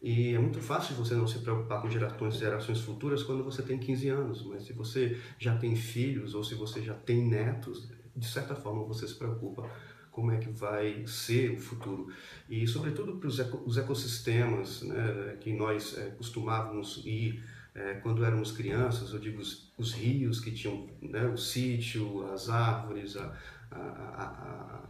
E 0.01 0.33
é 0.33 0.39
muito 0.39 0.61
fácil 0.61 0.95
você 0.95 1.13
não 1.13 1.27
se 1.27 1.39
preocupar 1.39 1.81
com 1.81 1.89
gerações, 1.89 2.35
gerações 2.35 2.79
futuras 2.79 3.23
quando 3.23 3.43
você 3.43 3.61
tem 3.61 3.77
15 3.77 4.07
anos, 4.07 4.45
mas 4.45 4.63
se 4.63 4.71
você 4.71 5.19
já 5.37 5.57
tem 5.57 5.75
filhos 5.75 6.33
ou 6.33 6.43
se 6.43 6.55
você 6.55 6.81
já 6.81 6.93
tem 6.93 7.27
netos, 7.27 7.89
de 8.15 8.25
certa 8.25 8.55
forma 8.55 8.85
você 8.85 9.05
se 9.05 9.15
preocupa 9.15 9.69
como 10.11 10.31
é 10.31 10.37
que 10.37 10.49
vai 10.49 11.05
ser 11.05 11.51
o 11.51 11.59
futuro. 11.59 12.07
E, 12.49 12.65
sobretudo, 12.65 13.17
para 13.17 13.27
os, 13.27 13.39
eco, 13.39 13.61
os 13.65 13.77
ecossistemas 13.77 14.81
né, 14.81 15.37
que 15.39 15.53
nós 15.53 15.97
é, 15.97 16.09
costumávamos 16.11 17.01
ir 17.05 17.43
é, 17.75 17.93
quando 17.95 18.25
éramos 18.25 18.51
crianças, 18.51 19.13
eu 19.13 19.19
digo 19.19 19.39
os, 19.41 19.71
os 19.77 19.93
rios 19.93 20.39
que 20.39 20.51
tinham 20.51 20.87
né, 21.01 21.25
o 21.25 21.37
sítio, 21.37 22.29
as 22.31 22.49
árvores, 22.49 23.15
a, 23.15 23.33
a, 23.71 24.83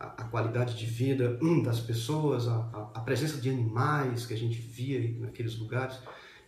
a, 0.00 0.06
a, 0.06 0.24
qualidade 0.24 0.76
de 0.76 0.86
vida 0.86 1.38
das 1.64 1.80
pessoas, 1.80 2.48
a, 2.48 3.00
presença 3.04 3.40
de 3.40 3.50
animais 3.50 4.26
que 4.26 4.34
a 4.34 4.38
gente 4.38 4.58
via 4.58 5.20
naqueles 5.20 5.58
lugares, 5.58 5.98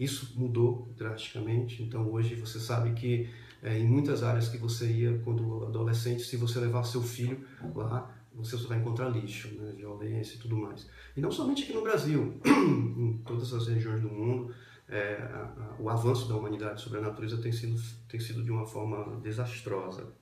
isso 0.01 0.33
mudou 0.37 0.93
drasticamente. 0.97 1.83
Então 1.83 2.11
hoje 2.11 2.35
você 2.35 2.59
sabe 2.59 2.93
que 2.93 3.29
é, 3.63 3.79
em 3.79 3.87
muitas 3.87 4.23
áreas 4.23 4.49
que 4.49 4.59
você 4.59 4.87
ia 4.87 5.19
quando 5.25 5.65
adolescente, 5.65 6.23
se 6.23 6.37
você 6.37 6.59
levar 6.59 6.85
seu 6.85 7.03
filho 7.03 7.45
lá, 7.75 8.11
você 8.35 8.57
só 8.57 8.69
vai 8.69 8.79
encontrar 8.79 9.09
lixo, 9.09 9.49
né, 9.55 9.73
violência 9.77 10.37
e 10.37 10.39
tudo 10.39 10.57
mais. 10.57 10.89
E 11.17 11.21
não 11.21 11.31
somente 11.31 11.63
aqui 11.63 11.73
no 11.73 11.83
Brasil, 11.83 12.41
em 12.45 13.23
todas 13.25 13.53
as 13.53 13.69
regiões 13.69 14.03
do 14.03 14.09
mundo, 14.09 14.53
é, 14.89 15.19
o 15.79 15.89
avanço 15.89 16.29
da 16.29 16.37
humanidade 16.37 16.83
sobre 16.83 16.99
a 16.99 17.03
natureza 17.03 17.39
tem 17.39 17.53
sido, 17.53 17.81
tem 18.09 18.21
sido 18.21 18.43
de 18.43 18.51
uma 18.51 18.67
forma 18.67 19.21
desastrosa. 19.21 20.13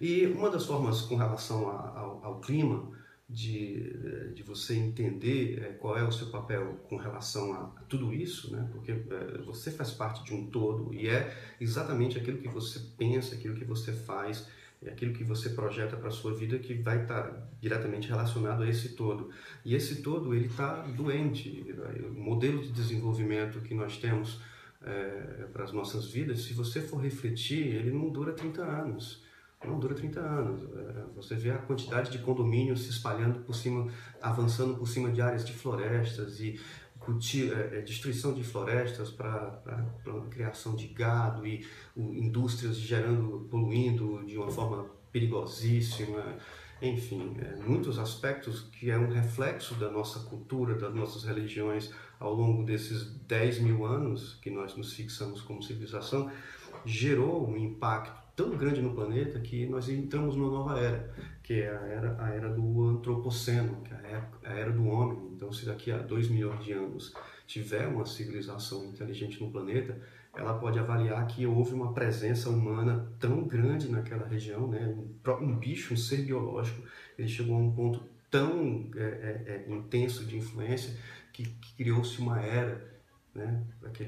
E 0.00 0.26
uma 0.26 0.50
das 0.50 0.66
formas 0.66 1.02
com 1.02 1.16
relação 1.16 1.68
a, 1.68 1.98
ao, 1.98 2.24
ao, 2.24 2.40
clima, 2.40 2.90
de, 3.28 4.34
de 4.34 4.42
você 4.42 4.74
entender 4.74 5.62
é, 5.62 5.72
qual 5.72 5.96
é 5.96 6.04
o 6.04 6.12
seu 6.12 6.28
papel 6.28 6.78
com 6.88 6.96
relação 6.96 7.52
a, 7.54 7.72
a 7.76 7.82
tudo 7.88 8.12
isso, 8.12 8.54
né? 8.54 8.68
porque 8.72 8.92
é, 8.92 9.38
você 9.44 9.70
faz 9.70 9.92
parte 9.92 10.22
de 10.24 10.34
um 10.34 10.46
todo 10.46 10.92
e 10.92 11.08
é 11.08 11.34
exatamente 11.60 12.18
aquilo 12.18 12.38
que 12.38 12.48
você 12.48 12.78
pensa, 12.98 13.34
aquilo 13.34 13.56
que 13.56 13.64
você 13.64 13.92
faz, 13.92 14.46
é 14.84 14.90
aquilo 14.90 15.12
que 15.12 15.24
você 15.24 15.50
projeta 15.50 15.96
para 15.96 16.08
a 16.08 16.12
sua 16.12 16.34
vida 16.34 16.58
que 16.58 16.74
vai 16.74 17.02
estar 17.02 17.48
diretamente 17.60 18.08
relacionado 18.08 18.62
a 18.62 18.68
esse 18.68 18.90
todo. 18.90 19.30
E 19.64 19.74
esse 19.74 20.02
todo 20.02 20.34
ele 20.34 20.46
está 20.46 20.82
doente. 20.82 21.64
O 22.06 22.20
modelo 22.20 22.62
de 22.62 22.70
desenvolvimento 22.70 23.60
que 23.60 23.74
nós 23.74 23.96
temos 23.96 24.40
é, 24.82 25.46
para 25.52 25.64
as 25.64 25.72
nossas 25.72 26.06
vidas, 26.06 26.42
se 26.42 26.52
você 26.52 26.80
for 26.80 26.98
refletir, 26.98 27.66
ele 27.66 27.90
não 27.90 28.10
dura 28.10 28.32
30 28.32 28.62
anos 28.62 29.24
não 29.66 29.78
dura 29.78 29.94
30 29.94 30.20
anos. 30.20 30.62
É, 30.62 31.04
você 31.14 31.34
vê 31.34 31.50
a 31.50 31.58
quantidade 31.58 32.10
de 32.10 32.18
condomínios 32.18 32.84
se 32.84 32.90
espalhando 32.90 33.40
por 33.40 33.54
cima, 33.54 33.90
avançando 34.20 34.76
por 34.76 34.86
cima 34.86 35.10
de 35.10 35.20
áreas 35.20 35.44
de 35.44 35.52
florestas 35.52 36.40
e 36.40 36.60
é, 37.10 37.78
é, 37.78 37.80
destruição 37.82 38.32
de 38.32 38.42
florestas 38.42 39.10
para 39.10 39.62
criação 40.30 40.74
de 40.74 40.88
gado 40.88 41.46
e 41.46 41.66
indústrias 41.96 42.76
gerando, 42.76 43.46
poluindo 43.50 44.24
de 44.26 44.36
uma 44.36 44.50
forma 44.50 44.86
perigosíssima. 45.12 46.38
Enfim, 46.82 47.36
é, 47.38 47.56
muitos 47.56 47.98
aspectos 47.98 48.62
que 48.72 48.90
é 48.90 48.98
um 48.98 49.08
reflexo 49.08 49.74
da 49.74 49.90
nossa 49.90 50.20
cultura, 50.20 50.74
das 50.74 50.94
nossas 50.94 51.24
religiões 51.24 51.90
ao 52.18 52.32
longo 52.32 52.64
desses 52.64 53.04
10 53.26 53.60
mil 53.60 53.84
anos 53.84 54.38
que 54.42 54.50
nós 54.50 54.76
nos 54.76 54.92
fixamos 54.92 55.40
como 55.40 55.62
civilização, 55.62 56.30
gerou 56.84 57.48
um 57.48 57.56
impacto 57.56 58.23
tão 58.34 58.50
grande 58.56 58.80
no 58.80 58.94
planeta 58.94 59.38
que 59.40 59.66
nós 59.66 59.88
entramos 59.88 60.36
numa 60.36 60.50
nova 60.50 60.78
era, 60.78 61.14
que 61.42 61.54
é 61.54 61.68
a 61.68 61.80
era, 61.86 62.16
a 62.18 62.28
era 62.30 62.48
do 62.48 62.88
antropoceno, 62.88 63.82
que 63.82 63.92
é 63.92 64.22
a 64.44 64.52
era 64.52 64.72
do 64.72 64.86
homem. 64.86 65.30
Então, 65.34 65.52
se 65.52 65.66
daqui 65.66 65.90
a 65.90 65.98
2 65.98 66.28
milhões 66.28 66.64
de 66.64 66.72
anos 66.72 67.14
tiver 67.46 67.86
uma 67.86 68.06
civilização 68.06 68.84
inteligente 68.86 69.40
no 69.40 69.50
planeta, 69.50 70.00
ela 70.36 70.58
pode 70.58 70.78
avaliar 70.78 71.26
que 71.26 71.46
houve 71.46 71.74
uma 71.74 71.92
presença 71.92 72.50
humana 72.50 73.12
tão 73.20 73.44
grande 73.44 73.88
naquela 73.88 74.26
região, 74.26 74.66
né? 74.66 74.86
um, 74.86 75.44
um 75.44 75.56
bicho, 75.56 75.94
um 75.94 75.96
ser 75.96 76.22
biológico, 76.22 76.82
ele 77.16 77.28
chegou 77.28 77.54
a 77.56 77.58
um 77.58 77.72
ponto 77.72 78.02
tão 78.30 78.90
é, 78.96 79.00
é, 79.00 79.64
é, 79.68 79.72
intenso 79.72 80.24
de 80.24 80.36
influência 80.36 80.98
que, 81.32 81.44
que 81.44 81.76
criou-se 81.76 82.18
uma 82.18 82.40
era 82.40 82.93
né, 83.34 83.62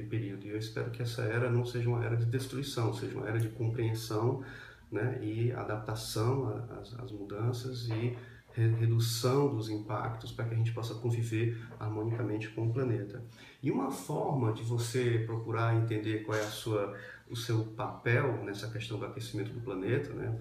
período. 0.09 0.47
E 0.47 0.50
eu 0.50 0.59
espero 0.59 0.90
que 0.90 1.02
essa 1.02 1.23
era 1.23 1.50
não 1.50 1.64
seja 1.64 1.88
uma 1.88 2.04
era 2.04 2.16
de 2.16 2.26
destruição, 2.26 2.95
seja 2.95 3.16
uma 3.16 3.28
era 3.28 3.38
de 3.38 3.49
compreensão 3.49 4.42
né, 4.90 5.18
e 5.23 5.52
adaptação 5.52 6.64
às, 6.80 6.99
às 6.99 7.12
mudanças 7.12 7.88
e 7.88 8.16
redução 8.62 9.54
dos 9.54 9.68
impactos 9.68 10.33
para 10.33 10.47
que 10.47 10.54
a 10.54 10.56
gente 10.56 10.73
possa 10.73 10.95
conviver 10.95 11.62
harmonicamente 11.78 12.49
com 12.49 12.66
o 12.66 12.73
planeta. 12.73 13.23
E 13.62 13.71
uma 13.71 13.90
forma 13.90 14.52
de 14.52 14.62
você 14.62 15.23
procurar 15.26 15.76
entender 15.76 16.23
qual 16.23 16.38
é 16.38 16.40
a 16.40 16.50
sua, 16.50 16.97
o 17.28 17.37
seu 17.37 17.64
papel 17.64 18.42
nessa 18.45 18.71
questão 18.71 18.99
do 18.99 19.04
aquecimento 19.04 19.52
do 19.52 19.61
planeta, 19.61 20.12
né? 20.14 20.38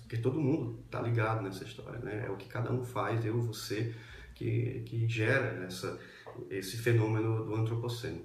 porque 0.00 0.18
todo 0.18 0.40
mundo 0.40 0.78
está 0.84 1.00
ligado 1.00 1.42
nessa 1.42 1.64
história, 1.64 1.98
né? 1.98 2.26
é 2.26 2.30
o 2.30 2.36
que 2.36 2.48
cada 2.48 2.72
um 2.72 2.84
faz, 2.84 3.24
eu 3.24 3.40
você, 3.40 3.92
que, 4.34 4.82
que 4.86 5.08
gera 5.08 5.64
essa, 5.64 5.98
esse 6.50 6.76
fenômeno 6.76 7.44
do 7.44 7.54
antropoceno. 7.54 8.22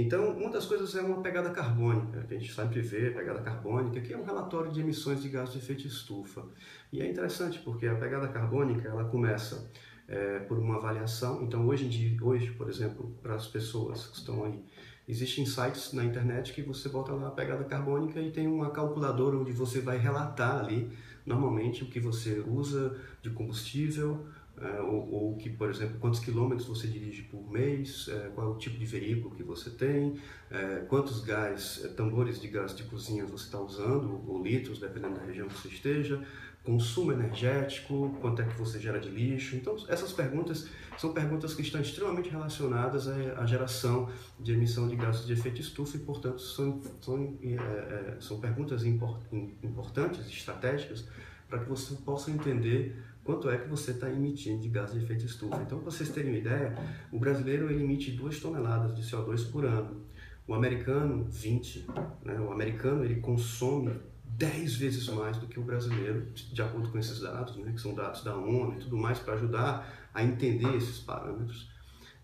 Então, 0.00 0.30
uma 0.30 0.48
das 0.48 0.64
coisas 0.64 0.94
é 0.94 1.02
uma 1.02 1.20
pegada 1.20 1.50
carbônica, 1.50 2.22
que 2.22 2.34
a 2.34 2.38
gente 2.38 2.54
sempre 2.54 2.80
vê, 2.80 3.10
pegada 3.10 3.40
carbônica, 3.40 4.00
que 4.00 4.12
é 4.12 4.16
um 4.16 4.24
relatório 4.24 4.70
de 4.70 4.80
emissões 4.80 5.20
de 5.20 5.28
gás 5.28 5.50
de 5.50 5.58
efeito 5.58 5.88
estufa. 5.88 6.44
E 6.92 7.02
é 7.02 7.10
interessante 7.10 7.58
porque 7.58 7.84
a 7.88 7.96
pegada 7.96 8.28
carbônica, 8.28 8.88
ela 8.88 9.04
começa 9.06 9.68
é, 10.06 10.38
por 10.38 10.56
uma 10.56 10.76
avaliação. 10.76 11.42
Então, 11.42 11.66
hoje 11.66 11.86
em 11.86 11.88
dia, 11.88 12.16
hoje, 12.22 12.52
por 12.52 12.68
exemplo, 12.68 13.12
para 13.20 13.34
as 13.34 13.48
pessoas 13.48 14.06
que 14.06 14.18
estão 14.18 14.44
aí, 14.44 14.64
existem 15.08 15.44
sites 15.44 15.92
na 15.92 16.04
internet 16.04 16.52
que 16.52 16.62
você 16.62 16.88
bota 16.88 17.12
lá 17.12 17.26
a 17.26 17.32
pegada 17.32 17.64
carbônica 17.64 18.20
e 18.20 18.30
tem 18.30 18.46
uma 18.46 18.70
calculadora 18.70 19.36
onde 19.36 19.50
você 19.50 19.80
vai 19.80 19.98
relatar 19.98 20.60
ali, 20.60 20.92
normalmente, 21.26 21.82
o 21.82 21.86
que 21.86 21.98
você 21.98 22.38
usa 22.46 22.96
de 23.20 23.30
combustível, 23.30 24.26
é, 24.60 24.80
ou, 24.80 25.10
ou, 25.10 25.36
que, 25.36 25.50
por 25.50 25.70
exemplo, 25.70 25.98
quantos 26.00 26.20
quilômetros 26.20 26.66
você 26.66 26.86
dirige 26.86 27.22
por 27.22 27.50
mês, 27.50 28.08
é, 28.08 28.30
qual 28.34 28.48
é 28.48 28.50
o 28.50 28.56
tipo 28.56 28.78
de 28.78 28.84
veículo 28.84 29.34
que 29.34 29.42
você 29.42 29.70
tem, 29.70 30.18
é, 30.50 30.84
quantos 30.88 31.20
gás, 31.20 31.82
é, 31.84 31.88
tambores 31.88 32.40
de 32.40 32.48
gás 32.48 32.74
de 32.74 32.82
cozinha 32.84 33.24
você 33.24 33.44
está 33.44 33.60
usando, 33.60 34.22
ou 34.26 34.42
litros, 34.42 34.78
dependendo 34.78 35.14
da 35.14 35.24
região 35.24 35.48
que 35.48 35.54
você 35.54 35.68
esteja, 35.68 36.22
consumo 36.64 37.12
energético, 37.12 38.14
quanto 38.20 38.42
é 38.42 38.44
que 38.44 38.58
você 38.58 38.78
gera 38.78 39.00
de 39.00 39.08
lixo. 39.08 39.56
Então, 39.56 39.76
essas 39.88 40.12
perguntas 40.12 40.68
são 40.98 41.12
perguntas 41.12 41.54
que 41.54 41.62
estão 41.62 41.80
extremamente 41.80 42.28
relacionadas 42.28 43.08
à, 43.08 43.46
geração 43.46 44.10
de 44.38 44.52
emissão 44.52 44.88
de 44.88 44.96
gases 44.96 45.26
de 45.26 45.32
efeito 45.32 45.60
estufa 45.60 45.96
e, 45.96 46.00
portanto, 46.00 46.42
são, 46.42 46.82
são, 47.00 47.38
é, 47.42 47.54
é, 47.54 48.16
são 48.20 48.38
perguntas 48.38 48.84
import, 48.84 49.22
importantes, 49.62 50.26
estratégicas, 50.26 51.06
para 51.48 51.60
que 51.60 51.68
você 51.68 51.94
possa 51.94 52.30
entender 52.30 53.02
quanto 53.28 53.50
é 53.50 53.58
que 53.58 53.68
você 53.68 53.90
está 53.90 54.10
emitindo 54.10 54.62
de 54.62 54.70
gás 54.70 54.90
de 54.90 55.04
efeito 55.04 55.26
estufa. 55.26 55.60
Então, 55.60 55.80
para 55.80 55.90
vocês 55.90 56.08
terem 56.08 56.30
uma 56.30 56.38
ideia, 56.38 56.74
o 57.12 57.18
brasileiro 57.18 57.70
emite 57.70 58.10
2 58.12 58.40
toneladas 58.40 58.96
de 58.96 59.02
CO2 59.02 59.52
por 59.52 59.66
ano. 59.66 60.00
O 60.46 60.54
americano, 60.54 61.26
20. 61.28 61.86
Né? 62.24 62.40
O 62.40 62.50
americano 62.50 63.04
ele 63.04 63.16
consome 63.16 63.92
10 64.24 64.76
vezes 64.76 65.06
mais 65.10 65.36
do 65.36 65.46
que 65.46 65.60
o 65.60 65.62
brasileiro, 65.62 66.26
de 66.32 66.62
acordo 66.62 66.88
com 66.88 66.98
esses 66.98 67.20
dados, 67.20 67.54
né? 67.56 67.70
que 67.70 67.82
são 67.82 67.94
dados 67.94 68.24
da 68.24 68.34
ONU 68.34 68.76
e 68.78 68.78
tudo 68.78 68.96
mais, 68.96 69.18
para 69.18 69.34
ajudar 69.34 70.10
a 70.14 70.24
entender 70.24 70.74
esses 70.74 70.98
parâmetros. 70.98 71.70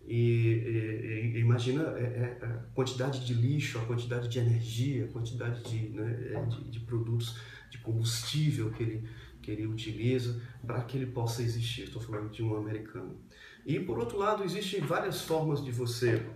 E, 0.07 0.15
e, 0.17 1.33
e 1.35 1.39
imagina 1.39 1.83
é, 1.99 2.39
é, 2.41 2.47
a 2.47 2.49
quantidade 2.75 3.27
de 3.27 3.35
lixo, 3.35 3.77
a 3.77 3.85
quantidade 3.85 4.27
de 4.27 4.39
energia, 4.39 5.05
a 5.05 5.09
quantidade 5.09 5.63
de, 5.65 5.91
né, 5.91 6.33
é, 6.33 6.43
de, 6.47 6.65
de 6.71 6.81
produtos, 6.81 7.39
de 7.71 7.77
combustível 7.77 8.71
que 8.71 8.83
ele, 8.83 9.09
que 9.45 9.51
ele 9.51 9.67
utiliza 9.67 10.41
para 10.67 10.83
que 10.83 10.97
ele 10.97 11.07
possa 11.07 11.43
existir. 11.43 11.83
Estou 11.83 12.01
falando 12.01 12.31
de 12.31 12.43
um 12.43 12.57
americano. 12.57 13.21
E 13.67 13.79
por 13.79 13.99
outro 13.99 14.17
lado, 14.17 14.43
existem 14.43 14.81
várias 14.81 15.21
formas 15.21 15.63
de 15.63 15.71
você, 15.71 16.27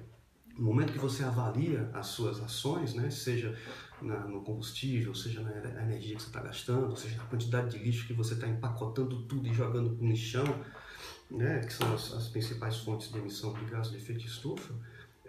no 0.54 0.66
momento 0.66 0.92
que 0.92 0.98
você 0.98 1.24
avalia 1.24 1.90
as 1.94 2.08
suas 2.08 2.38
ações, 2.40 2.92
né, 2.92 3.08
seja 3.10 3.56
na, 4.02 4.26
no 4.26 4.42
combustível, 4.42 5.14
seja 5.14 5.40
na 5.40 5.82
energia 5.82 6.16
que 6.16 6.22
você 6.22 6.28
está 6.28 6.42
gastando, 6.42 6.94
seja 6.96 7.16
na 7.16 7.24
quantidade 7.24 7.70
de 7.70 7.82
lixo 7.82 8.06
que 8.06 8.12
você 8.12 8.34
está 8.34 8.46
empacotando 8.46 9.22
tudo 9.22 9.48
e 9.48 9.54
jogando 9.54 9.90
no 9.90 10.10
lixão, 10.10 10.46
né, 11.30 11.60
que 11.60 11.72
são 11.72 11.94
as, 11.94 12.12
as 12.12 12.28
principais 12.28 12.76
fontes 12.76 13.10
de 13.10 13.18
emissão 13.18 13.54
de 13.54 13.64
gás 13.64 13.90
de 13.90 13.96
efeito 13.96 14.26
estufa, 14.26 14.74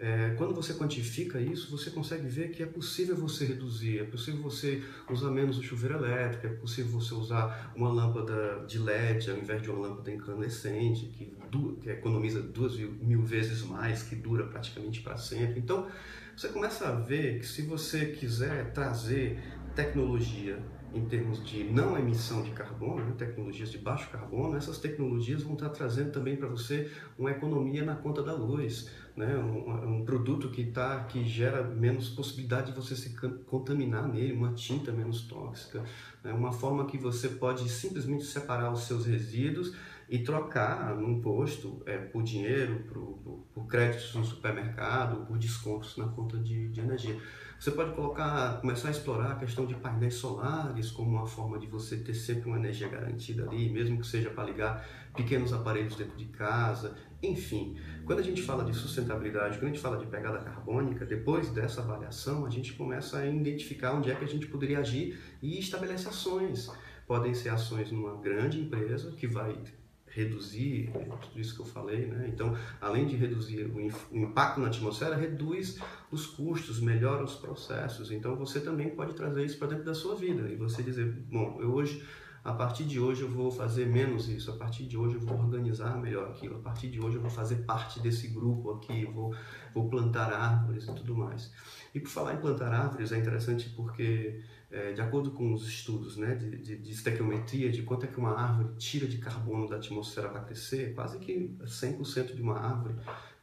é, 0.02 0.34
quando 0.38 0.54
você 0.54 0.72
quantifica 0.72 1.38
isso, 1.38 1.70
você 1.70 1.90
consegue 1.90 2.26
ver 2.26 2.50
que 2.52 2.62
é 2.62 2.66
possível 2.66 3.14
você 3.14 3.44
reduzir, 3.44 3.98
é 3.98 4.04
possível 4.04 4.40
você 4.40 4.82
usar 5.10 5.30
menos 5.30 5.58
o 5.58 5.62
chuveiro 5.62 5.96
elétrico, 5.96 6.46
é 6.46 6.56
possível 6.56 6.90
você 6.90 7.12
usar 7.12 7.70
uma 7.76 7.92
lâmpada 7.92 8.64
de 8.66 8.78
LED 8.78 9.30
ao 9.30 9.36
invés 9.36 9.60
de 9.60 9.68
uma 9.70 9.88
lâmpada 9.88 10.10
incandescente, 10.10 11.04
que, 11.04 11.36
que 11.82 11.90
economiza 11.90 12.40
duas 12.40 12.78
mil 12.78 13.22
vezes 13.22 13.60
mais, 13.60 14.02
que 14.02 14.16
dura 14.16 14.46
praticamente 14.46 15.02
para 15.02 15.18
sempre. 15.18 15.60
Então, 15.60 15.86
você 16.34 16.48
começa 16.48 16.88
a 16.88 16.92
ver 16.92 17.38
que 17.38 17.46
se 17.46 17.60
você 17.60 18.06
quiser 18.06 18.72
trazer 18.72 19.38
tecnologia 19.76 20.58
em 20.94 21.04
termos 21.04 21.44
de 21.44 21.64
não 21.64 21.96
emissão 21.96 22.42
de 22.42 22.50
carbono, 22.50 23.04
né, 23.04 23.14
tecnologias 23.16 23.70
de 23.70 23.78
baixo 23.78 24.10
carbono, 24.10 24.56
essas 24.56 24.78
tecnologias 24.78 25.42
vão 25.42 25.54
estar 25.54 25.68
trazendo 25.68 26.10
também 26.10 26.36
para 26.36 26.48
você 26.48 26.90
uma 27.18 27.30
economia 27.30 27.84
na 27.84 27.94
conta 27.94 28.22
da 28.22 28.32
luz, 28.32 28.90
né, 29.16 29.36
um, 29.36 29.98
um 29.98 30.04
produto 30.04 30.48
que, 30.50 30.64
tá, 30.64 31.04
que 31.04 31.24
gera 31.24 31.62
menos 31.62 32.08
possibilidade 32.08 32.72
de 32.72 32.76
você 32.76 32.96
se 32.96 33.14
contaminar 33.46 34.08
nele, 34.08 34.32
uma 34.32 34.52
tinta 34.52 34.90
menos 34.90 35.22
tóxica, 35.22 35.84
né, 36.24 36.32
uma 36.32 36.52
forma 36.52 36.86
que 36.86 36.98
você 36.98 37.28
pode 37.28 37.68
simplesmente 37.68 38.24
separar 38.24 38.72
os 38.72 38.84
seus 38.84 39.06
resíduos 39.06 39.74
e 40.08 40.18
trocar 40.18 40.96
num 40.96 41.20
posto 41.20 41.80
é, 41.86 41.96
por 41.96 42.24
dinheiro, 42.24 42.80
por, 42.88 43.00
por, 43.22 43.44
por 43.54 43.66
créditos 43.68 44.12
no 44.16 44.24
supermercado, 44.24 45.24
por 45.24 45.38
descontos 45.38 45.96
na 45.96 46.08
conta 46.08 46.36
de, 46.36 46.68
de 46.68 46.80
energia. 46.80 47.16
Você 47.60 47.72
pode 47.72 47.92
colocar, 47.92 48.58
começar 48.62 48.88
a 48.88 48.90
explorar 48.90 49.32
a 49.32 49.34
questão 49.34 49.66
de 49.66 49.74
painéis 49.74 50.14
solares 50.14 50.90
como 50.90 51.10
uma 51.10 51.26
forma 51.26 51.58
de 51.58 51.66
você 51.66 51.98
ter 51.98 52.14
sempre 52.14 52.48
uma 52.48 52.56
energia 52.56 52.88
garantida 52.88 53.42
ali, 53.42 53.68
mesmo 53.68 54.00
que 54.00 54.06
seja 54.06 54.30
para 54.30 54.44
ligar 54.44 54.88
pequenos 55.14 55.52
aparelhos 55.52 55.94
dentro 55.94 56.16
de 56.16 56.24
casa, 56.24 56.96
enfim. 57.22 57.76
Quando 58.06 58.20
a 58.20 58.22
gente 58.22 58.40
fala 58.40 58.64
de 58.64 58.72
sustentabilidade, 58.72 59.58
quando 59.58 59.64
a 59.64 59.74
gente 59.74 59.78
fala 59.78 59.98
de 59.98 60.06
pegada 60.06 60.38
carbônica, 60.38 61.04
depois 61.04 61.50
dessa 61.50 61.82
avaliação, 61.82 62.46
a 62.46 62.48
gente 62.48 62.72
começa 62.72 63.18
a 63.18 63.26
identificar 63.26 63.92
onde 63.92 64.10
é 64.10 64.14
que 64.14 64.24
a 64.24 64.28
gente 64.28 64.46
poderia 64.46 64.78
agir 64.78 65.20
e 65.42 65.58
estabelece 65.58 66.08
ações. 66.08 66.72
Podem 67.06 67.34
ser 67.34 67.50
ações 67.50 67.92
numa 67.92 68.16
grande 68.22 68.58
empresa 68.58 69.12
que 69.12 69.26
vai 69.26 69.54
reduzir 70.10 70.90
é, 70.94 70.98
tudo 70.98 71.40
isso 71.40 71.54
que 71.54 71.60
eu 71.60 71.66
falei, 71.66 72.06
né? 72.06 72.28
Então, 72.32 72.56
além 72.80 73.06
de 73.06 73.16
reduzir 73.16 73.64
o 73.64 74.16
impacto 74.16 74.60
na 74.60 74.66
atmosfera, 74.66 75.16
reduz 75.16 75.78
os 76.10 76.26
custos, 76.26 76.80
melhora 76.80 77.24
os 77.24 77.34
processos. 77.34 78.10
Então, 78.10 78.36
você 78.36 78.60
também 78.60 78.90
pode 78.90 79.14
trazer 79.14 79.44
isso 79.44 79.58
para 79.58 79.68
dentro 79.68 79.84
da 79.84 79.94
sua 79.94 80.14
vida 80.16 80.48
e 80.48 80.56
você 80.56 80.82
dizer, 80.82 81.06
bom, 81.30 81.58
eu 81.60 81.72
hoje 81.72 82.04
a 82.42 82.54
partir 82.54 82.84
de 82.84 82.98
hoje 82.98 83.22
eu 83.22 83.28
vou 83.28 83.50
fazer 83.50 83.86
menos 83.86 84.28
isso, 84.28 84.50
a 84.50 84.56
partir 84.56 84.84
de 84.86 84.96
hoje 84.96 85.16
eu 85.16 85.20
vou 85.20 85.38
organizar 85.38 85.96
melhor 85.98 86.30
aquilo, 86.30 86.56
a 86.56 86.60
partir 86.60 86.88
de 86.88 86.98
hoje 86.98 87.16
eu 87.16 87.20
vou 87.20 87.30
fazer 87.30 87.56
parte 87.66 88.00
desse 88.00 88.28
grupo 88.28 88.70
aqui, 88.70 89.04
vou, 89.04 89.34
vou 89.74 89.90
plantar 89.90 90.32
árvores 90.32 90.84
e 90.84 90.94
tudo 90.94 91.14
mais. 91.14 91.52
E 91.94 92.00
por 92.00 92.08
falar 92.08 92.34
em 92.34 92.38
plantar 92.38 92.72
árvores 92.72 93.12
é 93.12 93.18
interessante 93.18 93.68
porque 93.70 94.40
é, 94.70 94.92
de 94.92 95.00
acordo 95.00 95.32
com 95.32 95.52
os 95.52 95.66
estudos 95.66 96.16
né, 96.16 96.34
de, 96.34 96.56
de, 96.58 96.76
de 96.76 96.90
estequiometria, 96.92 97.70
de 97.70 97.82
quanto 97.82 98.04
é 98.04 98.08
que 98.08 98.18
uma 98.18 98.38
árvore 98.38 98.74
tira 98.78 99.06
de 99.08 99.18
carbono 99.18 99.68
da 99.68 99.76
atmosfera 99.76 100.28
para 100.28 100.42
crescer, 100.42 100.94
quase 100.94 101.18
que 101.18 101.56
100% 101.64 102.34
de 102.34 102.42
uma 102.42 102.58
árvore 102.58 102.94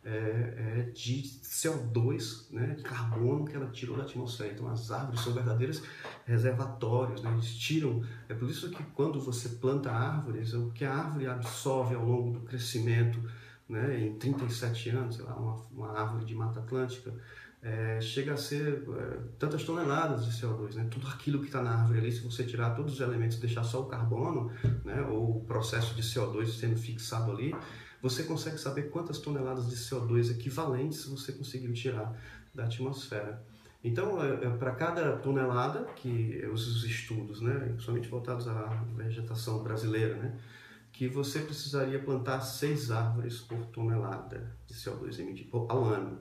é, 0.05 0.09
é, 0.09 0.91
de 0.93 1.21
CO2, 1.43 2.49
né, 2.49 2.75
de 2.75 2.83
carbono 2.83 3.43
que 3.43 3.53
ela 3.53 3.67
tirou 3.67 3.97
da 3.97 4.03
atmosfera. 4.03 4.53
Então 4.53 4.69
as 4.69 4.89
árvores 4.89 5.19
são 5.19 5.33
verdadeiros 5.33 5.83
reservatórios, 6.25 7.21
né, 7.21 7.29
eles 7.33 7.53
tiram. 7.55 8.01
É 8.29 8.33
por 8.33 8.49
isso 8.49 8.69
que 8.69 8.81
quando 8.93 9.19
você 9.19 9.49
planta 9.49 9.91
árvores, 9.91 10.53
o 10.53 10.71
que 10.71 10.85
a 10.85 10.93
árvore 10.93 11.27
absorve 11.27 11.93
ao 11.93 12.05
longo 12.05 12.39
do 12.39 12.45
crescimento, 12.45 13.19
né, 13.67 13.99
em 13.99 14.17
37 14.17 14.91
anos, 14.91 15.17
sei 15.17 15.25
lá, 15.25 15.35
uma, 15.35 15.55
uma 15.71 15.99
árvore 15.99 16.23
de 16.23 16.33
Mata 16.33 16.61
Atlântica, 16.61 17.13
é, 17.61 17.99
chega 17.99 18.33
a 18.33 18.37
ser 18.37 18.83
é, 18.97 19.17
tantas 19.39 19.63
toneladas 19.63 20.25
de 20.25 20.31
CO2, 20.31 20.75
né? 20.75 20.87
Tudo 20.89 21.07
aquilo 21.07 21.39
que 21.39 21.47
está 21.47 21.61
na 21.61 21.71
árvore 21.71 21.99
ali, 21.99 22.11
se 22.11 22.21
você 22.21 22.43
tirar 22.43 22.71
todos 22.75 22.93
os 22.93 22.99
elementos 22.99 23.37
e 23.37 23.41
deixar 23.41 23.63
só 23.63 23.81
o 23.81 23.85
carbono, 23.85 24.51
né? 24.85 25.01
Ou 25.09 25.37
o 25.37 25.43
processo 25.45 25.95
de 25.95 26.01
CO2 26.01 26.47
sendo 26.47 26.77
fixado 26.77 27.31
ali, 27.31 27.55
você 28.01 28.23
consegue 28.23 28.57
saber 28.57 28.83
quantas 28.89 29.17
toneladas 29.19 29.69
de 29.69 29.75
CO2 29.75 30.31
equivalentes 30.31 31.05
você 31.05 31.31
conseguiu 31.31 31.73
tirar 31.73 32.15
da 32.53 32.65
atmosfera. 32.65 33.43
Então, 33.83 34.21
é, 34.23 34.45
é 34.45 34.49
para 34.49 34.71
cada 34.71 35.17
tonelada 35.17 35.85
que 35.95 36.43
os 36.51 36.83
estudos, 36.83 37.41
né, 37.41 37.75
somente 37.79 38.07
voltados 38.07 38.47
à 38.47 38.65
vegetação 38.95 39.63
brasileira, 39.63 40.15
né, 40.15 40.37
que 40.91 41.07
você 41.07 41.39
precisaria 41.39 41.99
plantar 41.99 42.41
seis 42.41 42.91
árvores 42.91 43.39
por 43.39 43.65
tonelada 43.67 44.55
de 44.65 44.73
CO2 44.73 45.19
emitido 45.19 45.65
ao 45.69 45.85
ano. 45.85 46.19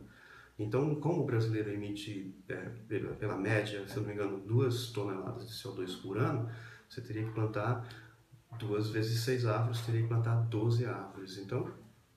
Então, 0.58 0.94
como 0.96 1.22
o 1.22 1.26
brasileiro 1.26 1.70
emite, 1.70 2.34
é, 2.48 2.54
pela, 2.88 3.14
pela, 3.14 3.36
média, 3.36 3.86
se 3.86 3.96
não 3.96 4.06
me 4.06 4.14
engano, 4.14 4.40
duas 4.40 4.90
toneladas 4.90 5.48
de 5.48 5.54
CO2 5.54 6.00
por 6.00 6.16
ano, 6.16 6.50
você 6.88 7.02
teria 7.02 7.24
que 7.24 7.32
plantar 7.32 7.86
duas 8.58 8.88
vezes 8.88 9.20
seis 9.20 9.44
árvores, 9.44 9.80
teria 9.82 10.02
que 10.02 10.08
plantar 10.08 10.34
12 10.34 10.86
árvores. 10.86 11.36
Então, 11.36 11.70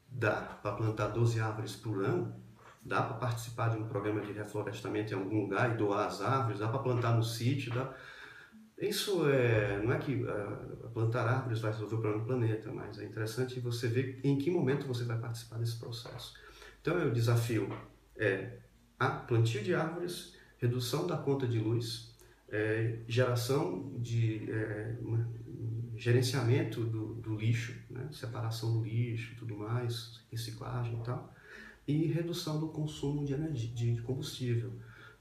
dá 0.07 0.41
para 0.41 0.75
plantar 0.75 1.07
12 1.07 1.39
árvores 1.39 1.75
por 1.75 2.03
ano, 2.03 2.33
dá 2.81 3.03
para 3.03 3.17
participar 3.17 3.69
de 3.69 3.77
um 3.77 3.87
programa 3.87 4.21
de 4.21 4.31
reflorestamento 4.31 5.13
em 5.13 5.17
algum 5.17 5.41
lugar 5.41 5.73
e 5.73 5.77
doar 5.77 6.07
as 6.07 6.21
árvores, 6.21 6.59
dá 6.59 6.69
para 6.69 6.79
plantar 6.79 7.15
no 7.15 7.23
sítio, 7.23 7.73
dá... 7.73 7.93
Isso 8.77 9.29
é, 9.29 9.81
não 9.83 9.91
é 9.91 9.97
que 9.97 10.23
uh, 10.23 10.89
plantar 10.93 11.27
árvores 11.27 11.59
vai 11.59 11.71
resolver 11.71 11.95
o 11.95 11.99
problema 11.99 12.23
do 12.23 12.25
planeta, 12.25 12.71
mas 12.71 12.97
é 12.97 13.03
interessante 13.03 13.59
você 13.59 13.89
ver 13.89 14.21
em 14.23 14.37
que 14.37 14.49
momento 14.49 14.87
você 14.87 15.03
vai 15.03 15.17
participar 15.17 15.57
desse 15.57 15.77
processo. 15.77 16.33
Então, 16.79 16.97
eu 16.97 17.11
desafio 17.11 17.69
é 18.19 18.59
a 18.99 19.09
plantio 19.09 19.63
de 19.63 19.73
árvores, 19.73 20.35
redução 20.57 21.07
da 21.07 21.17
conta 21.17 21.47
de 21.47 21.57
luz, 21.57 22.13
é, 22.49 22.99
geração 23.07 23.91
de 23.97 24.51
é, 24.51 24.95
gerenciamento 25.95 26.83
do, 26.83 27.15
do 27.15 27.35
lixo, 27.35 27.75
né? 27.89 28.09
separação 28.11 28.73
do 28.73 28.83
lixo 28.83 29.35
tudo 29.37 29.57
mais, 29.57 30.21
reciclagem 30.31 30.99
e 30.99 31.03
tal, 31.03 31.33
e 31.87 32.05
redução 32.07 32.59
do 32.59 32.67
consumo 32.67 33.25
de, 33.25 33.33
energia, 33.33 33.73
de 33.73 34.01
combustível. 34.01 34.71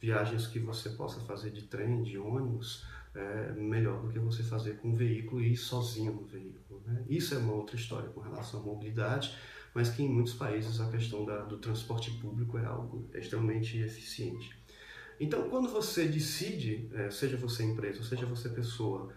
Viagens 0.01 0.47
que 0.47 0.59
você 0.59 0.91
possa 0.91 1.21
fazer 1.21 1.51
de 1.51 1.63
trem, 1.63 2.03
de 2.03 2.19
ônibus, 2.19 2.87
é 3.15 3.53
melhor 3.53 4.01
do 4.01 4.09
que 4.09 4.19
você 4.19 4.43
fazer 4.43 4.77
com 4.77 4.91
um 4.91 4.95
veículo 4.95 5.41
e 5.41 5.53
ir 5.53 5.57
sozinho 5.57 6.13
no 6.13 6.25
veículo. 6.25 6.83
Né? 6.87 7.05
Isso 7.09 7.35
é 7.35 7.39
uma 7.39 7.55
outra 7.55 7.75
história 7.75 8.09
com 8.11 8.21
relação 8.21 8.61
à 8.61 8.63
mobilidade, 8.63 9.35
mas 9.75 9.89
que 9.91 10.03
em 10.03 10.09
muitos 10.09 10.35
países 10.35 10.81
a 10.81 10.91
questão 10.91 11.25
da, 11.25 11.43
do 11.43 11.59
transporte 11.59 12.11
público 12.13 12.59
é 12.59 12.65
algo 12.65 13.09
extremamente 13.15 13.79
eficiente. 13.79 14.57
Então, 15.21 15.49
quando 15.51 15.69
você 15.69 16.07
decide, 16.07 16.89
é, 16.93 17.11
seja 17.11 17.37
você 17.37 17.65
empresa, 17.65 18.03
seja 18.05 18.25
você 18.25 18.49
pessoa, 18.49 19.13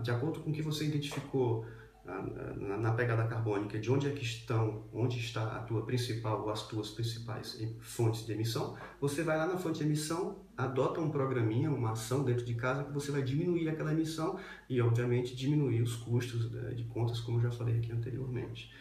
de 0.00 0.10
acordo 0.10 0.40
com 0.40 0.50
o 0.50 0.52
que 0.52 0.62
você 0.62 0.84
identificou 0.84 1.64
na, 2.04 2.92
pegada 2.92 3.24
carbônica, 3.24 3.78
de 3.78 3.90
onde 3.90 4.08
é 4.08 4.10
que 4.10 4.24
estão, 4.24 4.84
onde 4.92 5.18
está 5.18 5.56
a 5.56 5.60
tua 5.60 5.86
principal 5.86 6.42
ou 6.42 6.50
as 6.50 6.66
tuas 6.66 6.90
principais 6.90 7.60
fontes 7.80 8.26
de 8.26 8.32
emissão, 8.32 8.76
você 9.00 9.22
vai 9.22 9.36
lá 9.36 9.46
na 9.46 9.56
fonte 9.56 9.78
de 9.78 9.84
emissão, 9.84 10.40
adota 10.56 11.00
um 11.00 11.10
programinha, 11.10 11.70
uma 11.70 11.92
ação 11.92 12.24
dentro 12.24 12.44
de 12.44 12.54
casa 12.54 12.84
que 12.84 12.92
você 12.92 13.12
vai 13.12 13.22
diminuir 13.22 13.68
aquela 13.68 13.92
emissão 13.92 14.38
e, 14.68 14.80
obviamente, 14.80 15.36
diminuir 15.36 15.82
os 15.82 15.94
custos 15.94 16.50
de, 16.50 16.74
de 16.74 16.84
contas, 16.84 17.20
como 17.20 17.40
já 17.40 17.50
falei 17.50 17.78
aqui 17.78 17.92
anteriormente. 17.92 18.72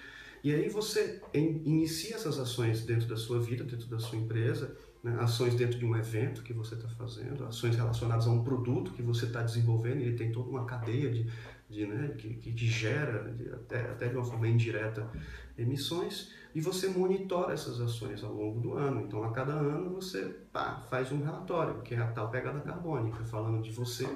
E 0.44 0.54
aí 0.54 0.70
você 0.70 1.22
inicia 1.34 2.16
essas 2.16 2.40
ações 2.40 2.84
dentro 2.84 3.08
da 3.08 3.16
sua 3.16 3.40
vida, 3.40 3.64
dentro 3.64 3.88
da 3.88 4.00
sua 4.00 4.18
empresa, 4.18 4.76
né? 5.04 5.16
ações 5.20 5.56
dentro 5.56 5.78
de 5.78 5.86
um 5.86 5.96
evento 5.96 6.42
que 6.42 6.54
você 6.54 6.76
está 6.76 6.88
fazendo, 6.90 7.46
ações 7.46 7.76
relacionadas 7.76 8.28
a 8.28 8.32
um 8.32 8.44
produto 8.44 8.92
que 8.94 9.02
você 9.02 9.26
está 9.26 9.42
desenvolvendo, 9.42 10.02
ele 10.02 10.16
tem 10.16 10.32
toda 10.32 10.50
uma 10.50 10.66
cadeia 10.66 11.12
de, 11.12 11.28
de 11.70 11.86
né, 11.86 12.16
que, 12.18 12.36
que 12.36 12.68
gera, 12.68 13.32
de, 13.32 13.50
até, 13.50 13.82
até 13.82 14.08
de 14.08 14.16
uma 14.16 14.26
forma 14.26 14.48
indireta, 14.48 15.08
emissões, 15.58 16.32
e 16.54 16.60
você 16.60 16.88
monitora 16.88 17.54
essas 17.54 17.80
ações 17.80 18.24
ao 18.24 18.34
longo 18.34 18.60
do 18.60 18.74
ano. 18.74 19.02
Então, 19.02 19.24
a 19.24 19.32
cada 19.32 19.54
ano 19.54 19.92
você 19.92 20.22
pá, 20.52 20.86
faz 20.90 21.12
um 21.12 21.24
relatório, 21.24 21.82
que 21.82 21.94
é 21.94 22.00
a 22.00 22.08
tal 22.08 22.30
pegada 22.30 22.60
carbônica, 22.60 23.24
falando 23.26 23.62
de 23.62 23.72
você, 23.72 24.08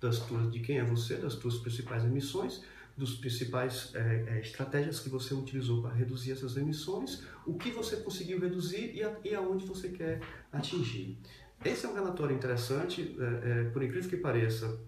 das 0.00 0.18
tuas, 0.20 0.50
de 0.50 0.60
quem 0.60 0.78
é 0.78 0.84
você, 0.84 1.16
das 1.16 1.34
suas 1.34 1.58
principais 1.58 2.04
emissões, 2.04 2.62
dos 2.96 3.14
principais 3.14 3.90
é, 3.94 4.24
é, 4.28 4.40
estratégias 4.40 5.00
que 5.00 5.08
você 5.08 5.34
utilizou 5.34 5.82
para 5.82 5.92
reduzir 5.92 6.32
essas 6.32 6.56
emissões, 6.56 7.22
o 7.46 7.54
que 7.54 7.70
você 7.70 7.96
conseguiu 7.96 8.38
reduzir 8.38 8.94
e, 8.94 9.02
a, 9.02 9.16
e 9.24 9.34
aonde 9.34 9.66
você 9.66 9.88
quer 9.88 10.20
atingir. 10.52 11.18
Esse 11.64 11.86
é 11.86 11.88
um 11.88 11.94
relatório 11.94 12.34
interessante, 12.34 13.16
é, 13.18 13.64
por 13.70 13.82
incrível 13.82 14.10
que 14.10 14.16
pareça, 14.16 14.80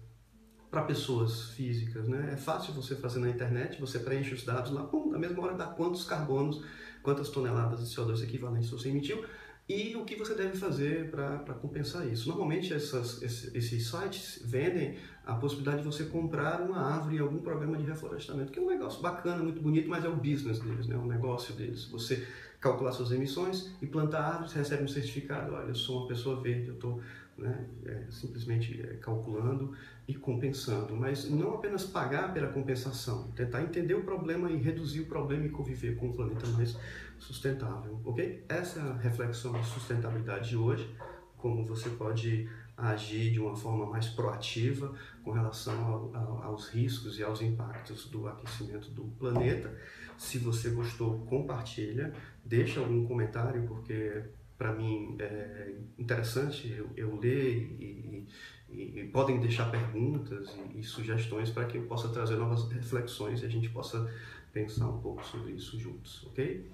para 0.69 0.83
pessoas 0.83 1.51
físicas. 1.51 2.07
Né? 2.07 2.31
É 2.33 2.37
fácil 2.37 2.73
você 2.73 2.95
fazer 2.95 3.19
na 3.19 3.29
internet, 3.29 3.79
você 3.79 3.97
preenche 3.97 4.33
os 4.33 4.43
dados 4.43 4.71
lá, 4.71 4.83
pum, 4.83 5.09
na 5.09 5.17
mesma 5.17 5.41
hora 5.41 5.53
dá 5.53 5.67
quantos 5.67 6.03
carbonos, 6.03 6.61
quantas 7.01 7.29
toneladas 7.29 7.87
de 7.87 7.95
CO2 7.95 8.21
equivalentes 8.23 8.69
você 8.69 8.89
emitiu, 8.89 9.23
e 9.67 9.95
o 9.95 10.05
que 10.05 10.15
você 10.15 10.35
deve 10.35 10.57
fazer 10.57 11.09
para 11.09 11.55
compensar 11.55 12.07
isso. 12.07 12.27
Normalmente 12.27 12.71
essas, 12.71 13.21
esses, 13.21 13.89
sites 13.89 14.39
vendem 14.45 14.95
a 15.25 15.33
possibilidade 15.33 15.79
de 15.79 15.83
você 15.83 16.03
comprar 16.05 16.61
uma 16.61 16.79
árvore 16.79 17.17
em 17.17 17.19
algum 17.19 17.39
programa 17.39 17.75
de 17.75 17.83
reflorestamento, 17.83 18.51
que 18.51 18.59
é 18.59 18.61
um 18.61 18.67
negócio 18.67 19.01
bacana, 19.01 19.41
muito 19.41 19.59
bonito, 19.59 19.89
mas 19.89 20.05
é 20.05 20.07
o 20.07 20.15
business 20.15 20.59
deles, 20.59 20.85
né? 20.85 20.95
é 20.95 20.99
o 20.99 21.05
negócio 21.05 21.55
deles. 21.55 21.85
Você 21.85 22.27
calcular 22.59 22.91
suas 22.91 23.11
emissões 23.11 23.71
e 23.81 23.87
plantar 23.87 24.21
árvores, 24.21 24.53
recebe 24.53 24.83
um 24.83 24.87
certificado, 24.87 25.53
olha, 25.53 25.69
eu 25.69 25.75
sou 25.75 25.99
uma 25.99 26.07
pessoa 26.07 26.41
verde, 26.41 26.67
eu 26.67 26.75
estou 26.75 27.01
né, 27.37 27.65
é, 27.85 28.03
simplesmente 28.09 28.81
é, 28.81 28.95
calculando 28.97 29.75
e 30.07 30.13
compensando, 30.13 30.95
mas 30.95 31.29
não 31.29 31.55
apenas 31.55 31.83
pagar 31.83 32.33
pela 32.33 32.47
compensação, 32.47 33.31
tentar 33.31 33.61
entender 33.61 33.93
o 33.93 34.03
problema 34.03 34.49
e 34.49 34.57
reduzir 34.57 35.01
o 35.01 35.05
problema 35.05 35.45
e 35.45 35.49
conviver 35.49 35.95
com 35.95 36.07
um 36.07 36.13
planeta 36.13 36.47
mais 36.47 36.77
sustentável, 37.19 37.99
ok? 38.05 38.45
Essa 38.47 38.79
é 38.79 38.83
a 38.83 38.93
reflexão 38.93 39.53
de 39.53 39.65
sustentabilidade 39.65 40.49
de 40.49 40.57
hoje, 40.57 40.89
como 41.37 41.65
você 41.65 41.89
pode 41.89 42.49
agir 42.77 43.31
de 43.31 43.39
uma 43.39 43.55
forma 43.55 43.85
mais 43.85 44.07
proativa 44.07 44.93
com 45.23 45.31
relação 45.31 45.85
ao, 45.85 46.15
ao, 46.15 46.43
aos 46.43 46.69
riscos 46.69 47.17
e 47.17 47.23
aos 47.23 47.41
impactos 47.41 48.09
do 48.09 48.27
aquecimento 48.27 48.89
do 48.91 49.03
planeta. 49.17 49.73
Se 50.17 50.37
você 50.37 50.69
gostou, 50.69 51.19
compartilha, 51.25 52.13
deixa 52.43 52.79
algum 52.79 53.05
comentário, 53.05 53.65
porque 53.67 54.23
para 54.57 54.71
mim 54.71 55.15
é 55.19 55.73
interessante 55.97 56.71
eu, 56.71 56.89
eu 56.95 57.15
ler 57.19 57.57
e, 57.79 58.27
e, 58.69 58.99
e, 59.01 59.09
podem 59.11 59.39
deixar 59.39 59.69
perguntas 59.69 60.55
e, 60.73 60.79
e 60.79 60.83
sugestões 60.83 61.49
para 61.49 61.65
que 61.65 61.77
eu 61.77 61.83
possa 61.83 62.09
trazer 62.09 62.35
novas 62.35 62.69
reflexões 62.71 63.41
e 63.41 63.45
a 63.45 63.49
gente 63.49 63.69
possa 63.69 64.11
pensar 64.53 64.87
um 64.87 64.99
pouco 64.99 65.25
sobre 65.25 65.51
isso 65.51 65.77
juntos, 65.77 66.25
ok? 66.27 66.71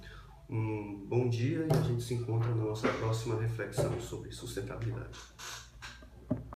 Um 0.50 1.06
bom 1.08 1.30
dia 1.30 1.66
e 1.66 1.76
a 1.76 1.82
gente 1.82 2.04
se 2.04 2.14
encontra 2.14 2.50
na 2.50 2.66
nossa 2.66 2.88
próxima 2.94 3.40
reflexão 3.40 4.00
sobre 4.00 4.32
sustentabilidade. 4.32 5.18